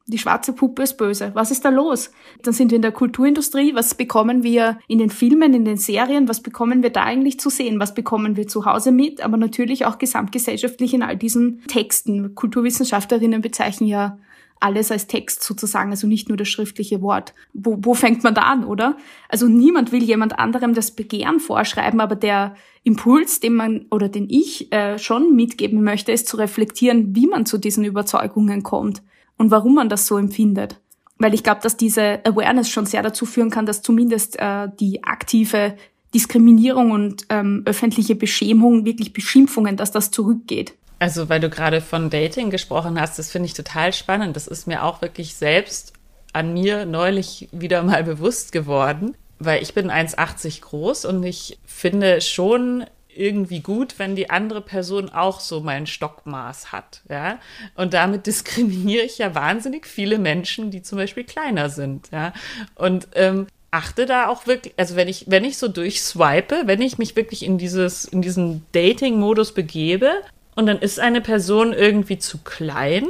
[0.08, 1.30] Die schwarze Puppe ist böse.
[1.34, 2.10] Was ist da los?
[2.42, 3.76] Dann sind wir in der Kulturindustrie.
[3.76, 6.28] Was bekommen wir in den Filmen, in den Serien?
[6.28, 7.78] Was bekommen wir da eigentlich zu sehen?
[7.78, 9.24] Was bekommen wir zu Hause mit?
[9.24, 12.34] Aber natürlich auch gesamtgesellschaftlich in all diesen Texten.
[12.34, 14.18] Kulturwissenschaftlerinnen bezeichnen ja
[14.62, 17.34] alles als Text sozusagen, also nicht nur das schriftliche Wort.
[17.52, 18.96] Wo, wo fängt man da an, oder?
[19.28, 22.54] Also niemand will jemand anderem das Begehren vorschreiben, aber der
[22.84, 27.46] Impuls, den man oder den ich äh, schon mitgeben möchte, ist zu reflektieren, wie man
[27.46, 29.02] zu diesen Überzeugungen kommt
[29.36, 30.80] und warum man das so empfindet.
[31.18, 35.04] Weil ich glaube, dass diese Awareness schon sehr dazu führen kann, dass zumindest äh, die
[35.04, 35.76] aktive
[36.14, 40.74] Diskriminierung und ähm, öffentliche Beschämung, wirklich Beschimpfungen, dass das zurückgeht.
[41.02, 44.36] Also, weil du gerade von Dating gesprochen hast, das finde ich total spannend.
[44.36, 45.94] Das ist mir auch wirklich selbst
[46.32, 52.20] an mir neulich wieder mal bewusst geworden, weil ich bin 1,80 groß und ich finde
[52.20, 57.40] schon irgendwie gut, wenn die andere Person auch so mein Stockmaß hat, ja.
[57.74, 62.32] Und damit diskriminiere ich ja wahnsinnig viele Menschen, die zum Beispiel kleiner sind, ja.
[62.76, 66.98] Und ähm, achte da auch wirklich, also wenn ich, wenn ich so durchswipe, wenn ich
[66.98, 70.22] mich wirklich in dieses, in diesen Dating-Modus begebe,
[70.54, 73.06] und dann ist eine Person irgendwie zu klein,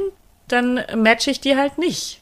[0.47, 2.21] dann matche ich die halt nicht.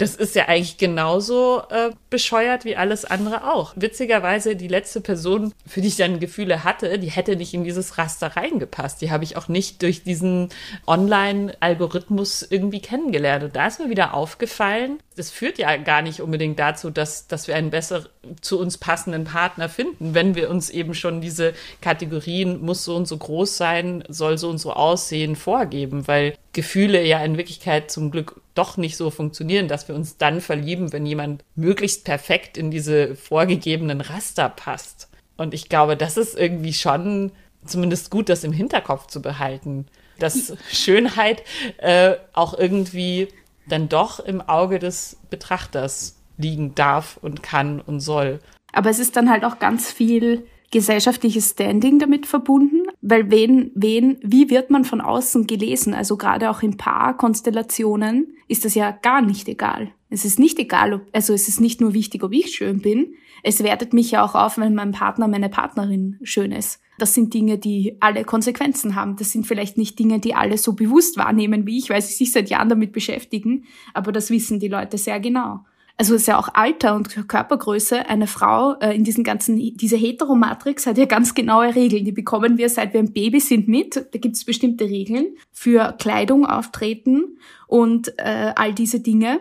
[0.00, 3.74] Das ist ja eigentlich genauso äh, bescheuert wie alles andere auch.
[3.76, 7.98] Witzigerweise, die letzte Person, für die ich dann Gefühle hatte, die hätte nicht in dieses
[7.98, 9.02] Raster reingepasst.
[9.02, 10.48] Die habe ich auch nicht durch diesen
[10.86, 13.44] Online-Algorithmus irgendwie kennengelernt.
[13.44, 17.46] Und da ist mir wieder aufgefallen, das führt ja gar nicht unbedingt dazu, dass, dass
[17.46, 18.06] wir einen besser
[18.40, 23.06] zu uns passenden Partner finden, wenn wir uns eben schon diese Kategorien muss so und
[23.06, 28.10] so groß sein, soll so und so aussehen, vorgeben, weil Gefühle ja in Wirklichkeit zum
[28.10, 32.70] Glück doch nicht so funktionieren, dass wir uns dann verlieben, wenn jemand möglichst perfekt in
[32.70, 35.08] diese vorgegebenen Raster passt.
[35.38, 37.32] Und ich glaube, das ist irgendwie schon
[37.64, 39.86] zumindest gut, das im Hinterkopf zu behalten,
[40.18, 41.42] dass Schönheit
[41.78, 43.28] äh, auch irgendwie
[43.66, 48.40] dann doch im Auge des Betrachters liegen darf und kann und soll.
[48.74, 54.18] Aber es ist dann halt auch ganz viel gesellschaftliches Standing damit verbunden, weil wen, wen,
[54.22, 55.94] wie wird man von außen gelesen?
[55.94, 59.92] Also gerade auch in Paarkonstellationen ist das ja gar nicht egal.
[60.10, 63.14] Es ist nicht egal, ob, also es ist nicht nur wichtig, ob ich schön bin.
[63.42, 66.80] Es wertet mich ja auch auf, wenn mein Partner, meine Partnerin schön ist.
[66.98, 69.16] Das sind Dinge, die alle Konsequenzen haben.
[69.16, 72.32] Das sind vielleicht nicht Dinge, die alle so bewusst wahrnehmen wie ich, weil sie sich
[72.32, 73.64] seit Jahren damit beschäftigen.
[73.94, 75.60] Aber das wissen die Leute sehr genau
[76.00, 80.86] also ist ja auch Alter und Körpergröße, eine Frau äh, in diesen ganzen, diese Heteromatrix
[80.86, 82.06] hat ja ganz genaue Regeln.
[82.06, 83.96] Die bekommen wir seit wir ein Baby sind mit.
[83.96, 87.36] Da gibt es bestimmte Regeln für Kleidung, Auftreten
[87.66, 89.40] und äh, all diese Dinge.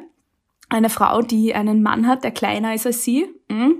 [0.67, 3.75] Eine Frau, die einen Mann hat, der kleiner ist als sie, mh, hm,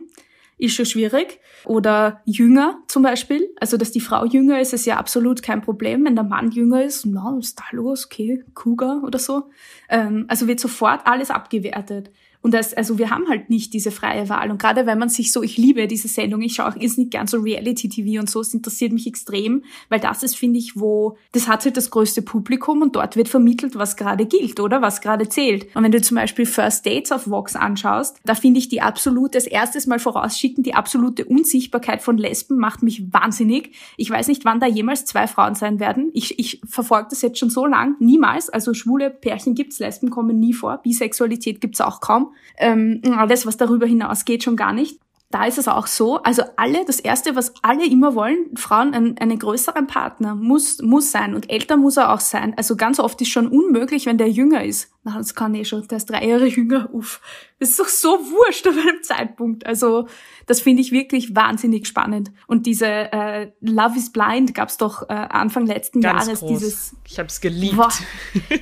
[0.58, 1.42] ist schon schwierig.
[1.66, 3.50] Oder jünger zum Beispiel.
[3.60, 6.06] Also, dass die Frau jünger ist, ist ja absolut kein Problem.
[6.06, 9.50] Wenn der Mann jünger ist, na, no, ist da los, okay, Cougar oder so.
[9.90, 12.10] Ähm, also wird sofort alles abgewertet.
[12.42, 14.50] Und das, also wir haben halt nicht diese freie Wahl.
[14.50, 17.12] Und gerade wenn man sich so, ich liebe diese Sendung, ich schaue auch ist nicht
[17.12, 21.18] gern so Reality-TV und so, es interessiert mich extrem, weil das ist, finde ich, wo,
[21.34, 24.82] das hat halt das größte Publikum und dort wird vermittelt, was gerade gilt, oder?
[24.82, 25.68] Was gerade zählt.
[25.76, 29.38] Und wenn du zum Beispiel First Dates auf Vox anschaust, da finde ich die absolute,
[29.38, 33.76] das erstes Mal vorausschicken, die absolute Unsichtbarkeit von Lesben macht mich wahnsinnig.
[33.98, 36.10] Ich weiß nicht, wann da jemals zwei Frauen sein werden.
[36.14, 37.96] Ich, ich verfolge das jetzt schon so lang.
[38.00, 38.50] Niemals.
[38.50, 40.78] Also schwule Pärchen gibt's, Lesben kommen nie vor.
[40.78, 42.29] Bisexualität gibt's auch kaum.
[42.58, 45.00] Ähm, alles, was darüber hinausgeht, schon gar nicht.
[45.32, 49.16] da ist es auch so, also alle, das erste, was alle immer wollen, Frauen, ein,
[49.20, 52.56] einen größeren Partner muss, muss sein und älter muss er auch sein.
[52.58, 54.92] Also ganz oft ist schon unmöglich, wenn der jünger ist.
[55.04, 57.22] Na, das kann eh schon, der ist drei Jahre jünger, uff.
[57.60, 59.68] Das ist doch so wurscht auf einem Zeitpunkt.
[59.68, 60.08] Also,
[60.48, 62.32] das finde ich wirklich wahnsinnig spannend.
[62.48, 66.50] Und diese äh, Love is Blind gab's doch äh, Anfang letzten Ganz Jahres, groß.
[66.60, 67.76] dieses, Ich habe es geliebt.
[67.76, 67.90] boah,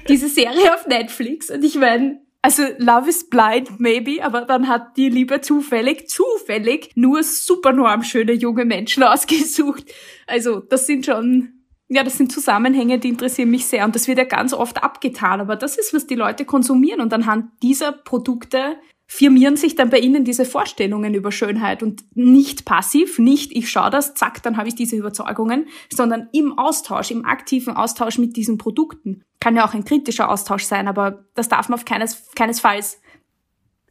[0.09, 1.49] diese Serie auf Netflix.
[1.49, 6.91] Und ich meine, also Love is Blind, maybe, aber dann hat die Liebe zufällig, zufällig
[6.95, 9.84] nur supernorm schöne junge Menschen ausgesucht.
[10.28, 13.84] Also das sind schon, ja, das sind Zusammenhänge, die interessieren mich sehr.
[13.84, 17.02] Und das wird ja ganz oft abgetan, aber das ist, was die Leute konsumieren.
[17.02, 18.78] Und anhand dieser Produkte
[19.08, 23.89] firmieren sich dann bei ihnen diese Vorstellungen über Schönheit und nicht passiv, nicht ich schaue
[23.89, 28.58] das, zack, dann habe ich diese Überzeugungen, sondern im Austausch, im aktiven Austausch mit diesen
[28.58, 29.24] Produkten.
[29.40, 33.00] Kann ja auch ein kritischer Austausch sein, aber das darf man auf keines, keinesfalls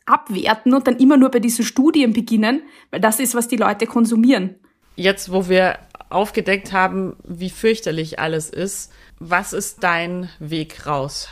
[0.06, 3.86] abwerten und dann immer nur bei diesen Studien beginnen, weil das ist, was die Leute
[3.86, 4.56] konsumieren.
[4.94, 5.78] Jetzt, wo wir
[6.08, 11.28] aufgedeckt haben, wie fürchterlich alles ist, was ist dein Weg raus?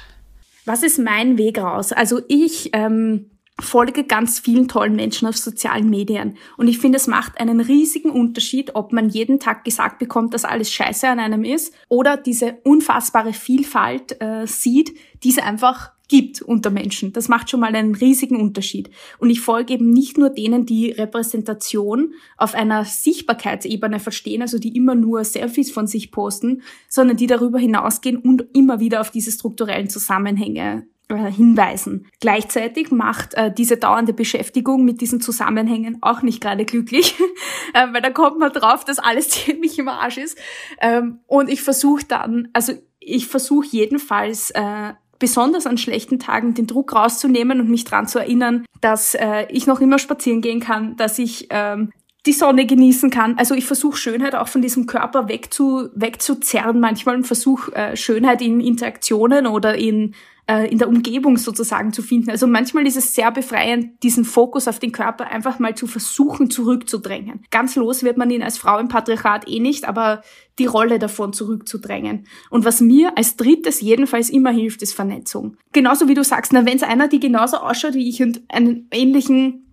[0.65, 1.93] Was ist mein Weg raus?
[1.93, 6.36] Also ich ähm, folge ganz vielen tollen Menschen auf sozialen Medien.
[6.57, 10.44] Und ich finde, es macht einen riesigen Unterschied, ob man jeden Tag gesagt bekommt, dass
[10.44, 16.42] alles scheiße an einem ist oder diese unfassbare Vielfalt äh, sieht, die es einfach gibt
[16.42, 17.12] unter Menschen.
[17.12, 18.90] Das macht schon mal einen riesigen Unterschied.
[19.18, 24.76] Und ich folge eben nicht nur denen, die Repräsentation auf einer Sichtbarkeitsebene verstehen, also die
[24.76, 29.32] immer nur Selfies von sich posten, sondern die darüber hinausgehen und immer wieder auf diese
[29.32, 32.07] strukturellen Zusammenhänge äh, hinweisen.
[32.20, 37.14] Gleichzeitig macht äh, diese dauernde Beschäftigung mit diesen Zusammenhängen auch nicht gerade glücklich,
[37.74, 40.38] äh, weil da kommt man drauf, dass alles ziemlich im Arsch ist.
[40.80, 46.67] Ähm, und ich versuche dann, also ich versuche jedenfalls äh, besonders an schlechten Tagen den
[46.67, 50.97] Druck rauszunehmen und mich dran zu erinnern, dass äh, ich noch immer spazieren gehen kann,
[50.97, 51.93] dass ich ähm,
[52.27, 53.37] die Sonne genießen kann.
[53.39, 58.41] Also ich versuche Schönheit auch von diesem Körper wegzu, wegzuzerren manchmal und versuche äh, Schönheit
[58.41, 60.14] in Interaktionen oder in
[60.47, 62.31] äh, in der Umgebung sozusagen zu finden.
[62.31, 66.51] Also manchmal ist es sehr befreiend, diesen Fokus auf den Körper einfach mal zu versuchen
[66.51, 67.45] zurückzudrängen.
[67.51, 70.22] Ganz los wird man ihn als Frau im Patriarchat eh nicht, aber
[70.59, 72.27] die Rolle davon zurückzudrängen.
[72.51, 75.57] Und was mir als drittes jedenfalls immer hilft, ist Vernetzung.
[75.72, 78.89] Genauso wie du sagst, na, wenn es einer, die genauso ausschaut wie ich und einen
[78.93, 79.64] ähnlichen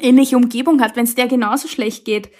[0.00, 2.30] ähnliche Umgebung hat, wenn es der genauso schlecht geht,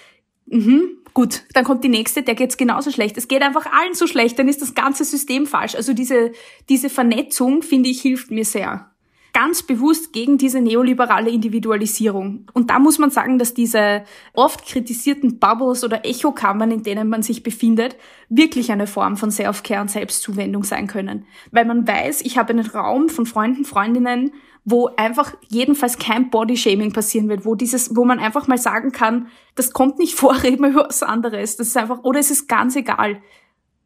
[0.46, 3.16] mhm, gut, dann kommt die nächste, der geht's genauso schlecht.
[3.18, 5.74] Es geht einfach allen so schlecht, dann ist das ganze System falsch.
[5.74, 6.32] Also diese,
[6.68, 8.90] diese Vernetzung, finde ich, hilft mir sehr.
[9.34, 12.46] Ganz bewusst gegen diese neoliberale Individualisierung.
[12.54, 17.22] Und da muss man sagen, dass diese oft kritisierten Bubbles oder Echokammern, in denen man
[17.22, 17.96] sich befindet,
[18.28, 21.26] wirklich eine Form von Self-Care und Selbstzuwendung sein können.
[21.50, 24.32] Weil man weiß, ich habe einen Raum von Freunden, Freundinnen,
[24.64, 29.28] wo einfach jedenfalls kein Bodyshaming passieren wird, wo dieses, wo man einfach mal sagen kann,
[29.54, 31.56] das kommt nicht vor, reden wir über was anderes.
[31.56, 33.20] Das ist einfach, oder es ist ganz egal.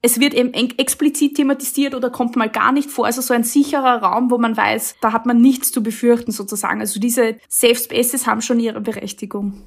[0.04, 3.06] Es wird eben explizit thematisiert oder kommt mal gar nicht vor.
[3.06, 6.80] Also so ein sicherer Raum, wo man weiß, da hat man nichts zu befürchten sozusagen.
[6.80, 9.62] Also diese Safe Spaces haben schon ihre Berechtigung.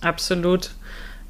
[0.00, 0.70] Absolut.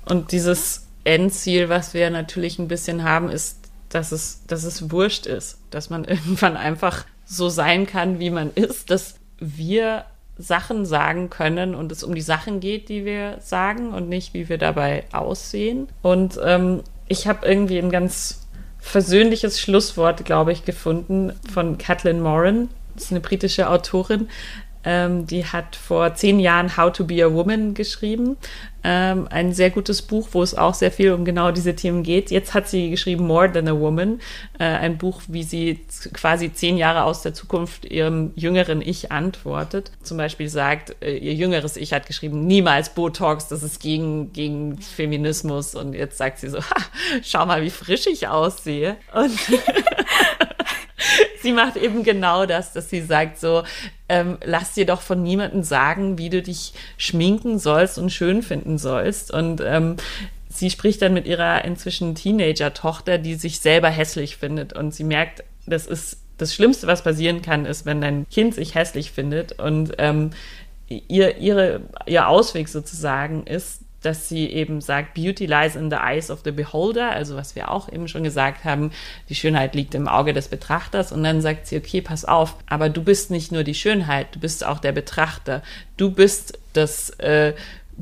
[0.04, 5.26] Und dieses Endziel, was wir natürlich ein bisschen haben, ist, dass es, dass es wurscht
[5.26, 10.04] ist, dass man irgendwann einfach so sein kann, wie man ist, dass wir
[10.38, 14.48] Sachen sagen können und es um die Sachen geht, die wir sagen und nicht, wie
[14.48, 15.88] wir dabei aussehen.
[16.02, 18.46] Und ähm, ich habe irgendwie ein ganz
[18.78, 22.70] versöhnliches Schlusswort, glaube ich, gefunden von Kathleen Moran.
[22.94, 24.28] Das ist eine britische Autorin.
[24.82, 28.38] Ähm, die hat vor zehn Jahren How to Be a Woman geschrieben.
[28.82, 32.30] Ähm, ein sehr gutes Buch, wo es auch sehr viel um genau diese Themen geht.
[32.30, 34.20] Jetzt hat sie geschrieben More Than a Woman,
[34.58, 35.80] äh, ein Buch, wie sie
[36.12, 39.90] quasi zehn Jahre aus der Zukunft ihrem jüngeren Ich antwortet.
[40.02, 44.78] Zum Beispiel sagt, äh, ihr jüngeres Ich hat geschrieben, niemals Botox, das ist gegen, gegen
[44.78, 45.74] Feminismus.
[45.74, 46.76] Und jetzt sagt sie so, ha,
[47.22, 48.96] schau mal, wie frisch ich aussehe.
[49.12, 49.30] Und
[51.42, 53.62] sie macht eben genau das, dass sie sagt so,
[54.08, 58.69] ähm, lass dir doch von niemandem sagen, wie du dich schminken sollst und schön finden
[58.78, 59.30] sollst.
[59.30, 59.96] Und ähm,
[60.48, 64.72] sie spricht dann mit ihrer inzwischen Teenager-Tochter, die sich selber hässlich findet.
[64.72, 68.74] Und sie merkt, das ist das Schlimmste, was passieren kann, ist, wenn dein Kind sich
[68.74, 69.58] hässlich findet.
[69.60, 70.30] Und ähm,
[70.88, 76.30] ihr, ihre, ihr Ausweg sozusagen ist, dass sie eben sagt, Beauty lies in the eyes
[76.30, 78.92] of the beholder, also was wir auch eben schon gesagt haben,
[79.28, 82.88] die Schönheit liegt im Auge des Betrachters und dann sagt sie, okay, pass auf, aber
[82.88, 85.62] du bist nicht nur die Schönheit, du bist auch der Betrachter,
[85.96, 87.52] du bist das äh,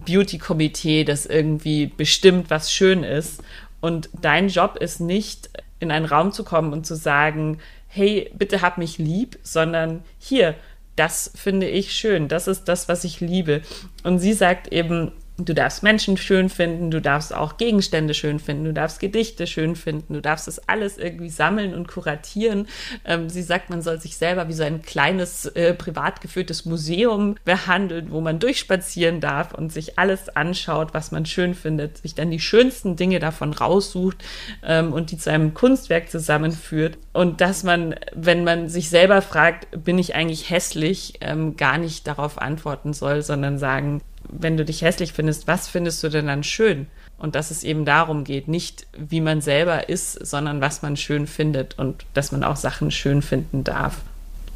[0.04, 3.42] Beauty-Komitee, das irgendwie bestimmt, was schön ist
[3.80, 8.60] und dein Job ist nicht, in einen Raum zu kommen und zu sagen, hey, bitte
[8.62, 10.54] hab mich lieb, sondern hier,
[10.96, 13.62] das finde ich schön, das ist das, was ich liebe.
[14.02, 18.64] Und sie sagt eben, Du darfst Menschen schön finden, du darfst auch Gegenstände schön finden,
[18.64, 22.66] du darfst Gedichte schön finden, du darfst das alles irgendwie sammeln und kuratieren.
[23.04, 27.36] Ähm, sie sagt, man soll sich selber wie so ein kleines, äh, privat geführtes Museum
[27.44, 32.32] behandeln, wo man durchspazieren darf und sich alles anschaut, was man schön findet, sich dann
[32.32, 34.16] die schönsten Dinge davon raussucht
[34.64, 36.98] ähm, und die zu einem Kunstwerk zusammenführt.
[37.12, 42.08] Und dass man, wenn man sich selber fragt, bin ich eigentlich hässlich, ähm, gar nicht
[42.08, 46.44] darauf antworten soll, sondern sagen, wenn du dich hässlich findest, was findest du denn dann
[46.44, 46.86] schön?
[47.18, 51.26] Und dass es eben darum geht, nicht wie man selber ist, sondern was man schön
[51.26, 54.02] findet und dass man auch Sachen schön finden darf.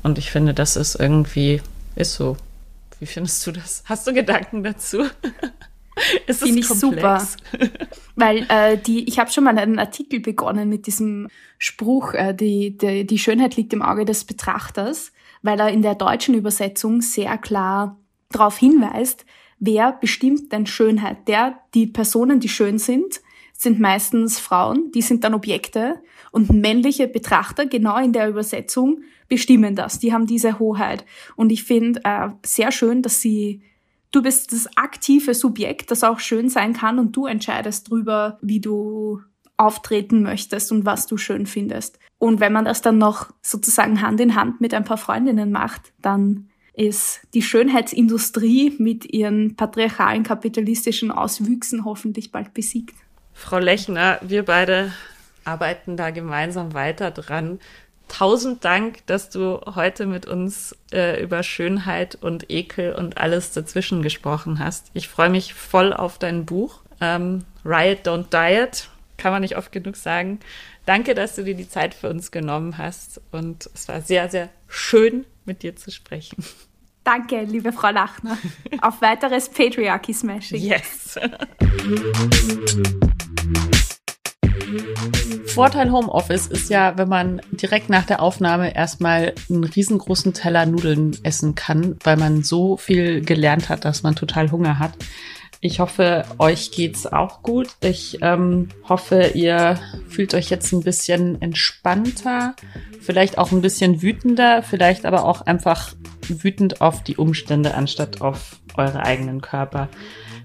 [0.02, 1.60] Und ich finde, das ist irgendwie,
[1.96, 2.36] ist so.
[3.00, 3.82] Wie findest du das?
[3.86, 5.04] Hast du Gedanken dazu?
[6.26, 7.26] es Finde ich super.
[8.16, 11.28] Weil äh, die, ich habe schon mal einen Artikel begonnen mit diesem
[11.58, 15.12] Spruch, äh, die, die, die Schönheit liegt im Auge des Betrachters,
[15.42, 17.96] weil er in der deutschen Übersetzung sehr klar
[18.30, 19.24] darauf hinweist,
[19.64, 21.28] wer bestimmt denn Schönheit?
[21.28, 23.20] Der, die Personen, die schön sind,
[23.56, 26.02] sind meistens Frauen, die sind dann Objekte
[26.32, 30.00] und männliche Betrachter, genau in der Übersetzung, bestimmen das.
[30.00, 31.04] Die haben diese Hoheit.
[31.36, 33.62] Und ich finde äh, sehr schön, dass sie,
[34.10, 38.60] du bist das aktive Subjekt, das auch schön sein kann und du entscheidest drüber, wie
[38.60, 39.20] du
[39.56, 42.00] auftreten möchtest und was du schön findest.
[42.18, 45.92] Und wenn man das dann noch sozusagen Hand in Hand mit ein paar Freundinnen macht,
[46.02, 52.94] dann ist die Schönheitsindustrie mit ihren patriarchalen kapitalistischen Auswüchsen hoffentlich bald besiegt.
[53.34, 54.92] Frau Lechner, wir beide
[55.44, 57.58] arbeiten da gemeinsam weiter dran.
[58.08, 64.02] Tausend Dank, dass du heute mit uns äh, über Schönheit und Ekel und alles dazwischen
[64.02, 64.90] gesprochen hast.
[64.92, 66.80] Ich freue mich voll auf dein Buch.
[67.00, 70.40] Ähm, Riot Don't Diet, kann man nicht oft genug sagen.
[70.84, 74.48] Danke, dass du dir die Zeit für uns genommen hast und es war sehr, sehr
[74.68, 76.44] schön, mit dir zu sprechen.
[77.04, 78.38] Danke, liebe Frau Lachner.
[78.80, 80.60] Auf weiteres Patriarchy-Smashing.
[80.60, 81.18] Yes.
[85.46, 91.18] Vorteil Homeoffice ist ja, wenn man direkt nach der Aufnahme erstmal einen riesengroßen Teller Nudeln
[91.24, 94.92] essen kann, weil man so viel gelernt hat, dass man total Hunger hat.
[95.64, 97.68] Ich hoffe, euch geht's auch gut.
[97.80, 99.78] Ich ähm, hoffe, ihr
[100.08, 102.56] fühlt euch jetzt ein bisschen entspannter,
[103.00, 105.94] vielleicht auch ein bisschen wütender, vielleicht aber auch einfach
[106.26, 109.88] wütend auf die Umstände anstatt auf eure eigenen Körper.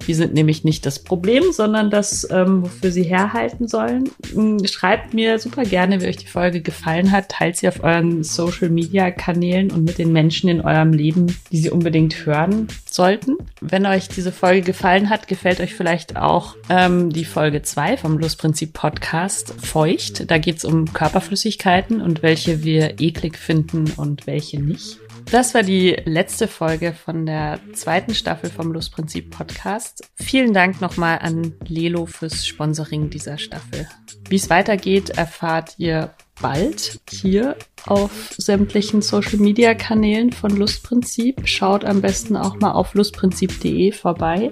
[0.05, 4.09] Die sind nämlich nicht das Problem, sondern das, ähm, wofür sie herhalten sollen.
[4.33, 7.29] Hm, schreibt mir super gerne, wie euch die Folge gefallen hat.
[7.29, 11.57] Teilt sie auf euren Social Media Kanälen und mit den Menschen in eurem Leben, die
[11.57, 13.37] sie unbedingt hören sollten.
[13.61, 18.17] Wenn euch diese Folge gefallen hat, gefällt euch vielleicht auch ähm, die Folge 2 vom
[18.17, 20.29] Lustprinzip Podcast Feucht.
[20.29, 24.99] Da geht es um Körperflüssigkeiten und welche wir eklig finden und welche nicht.
[25.29, 30.09] Das war die letzte Folge von der zweiten Staffel vom Lustprinzip Podcast.
[30.15, 33.89] Vielen Dank nochmal an Lelo fürs Sponsoring dieser Staffel.
[34.29, 41.45] Wie es weitergeht, erfahrt ihr bald hier auf sämtlichen Social Media Kanälen von Lustprinzip.
[41.45, 44.51] Schaut am besten auch mal auf lustprinzip.de vorbei.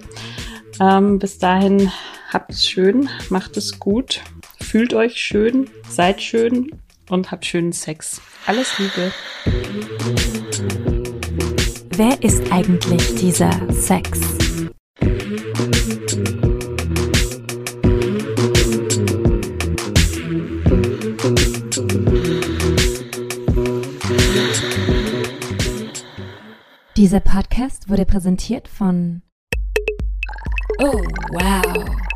[0.82, 1.90] Ähm, bis dahin
[2.34, 4.22] habt es schön, macht es gut,
[4.62, 6.72] fühlt euch schön, seid schön
[7.10, 8.20] und habt schönen Sex.
[8.48, 9.12] Alles Liebe.
[11.96, 14.20] Wer ist eigentlich dieser Sex?
[26.96, 29.24] Dieser Podcast wurde präsentiert von
[30.80, 31.02] Oh,
[31.32, 32.15] wow.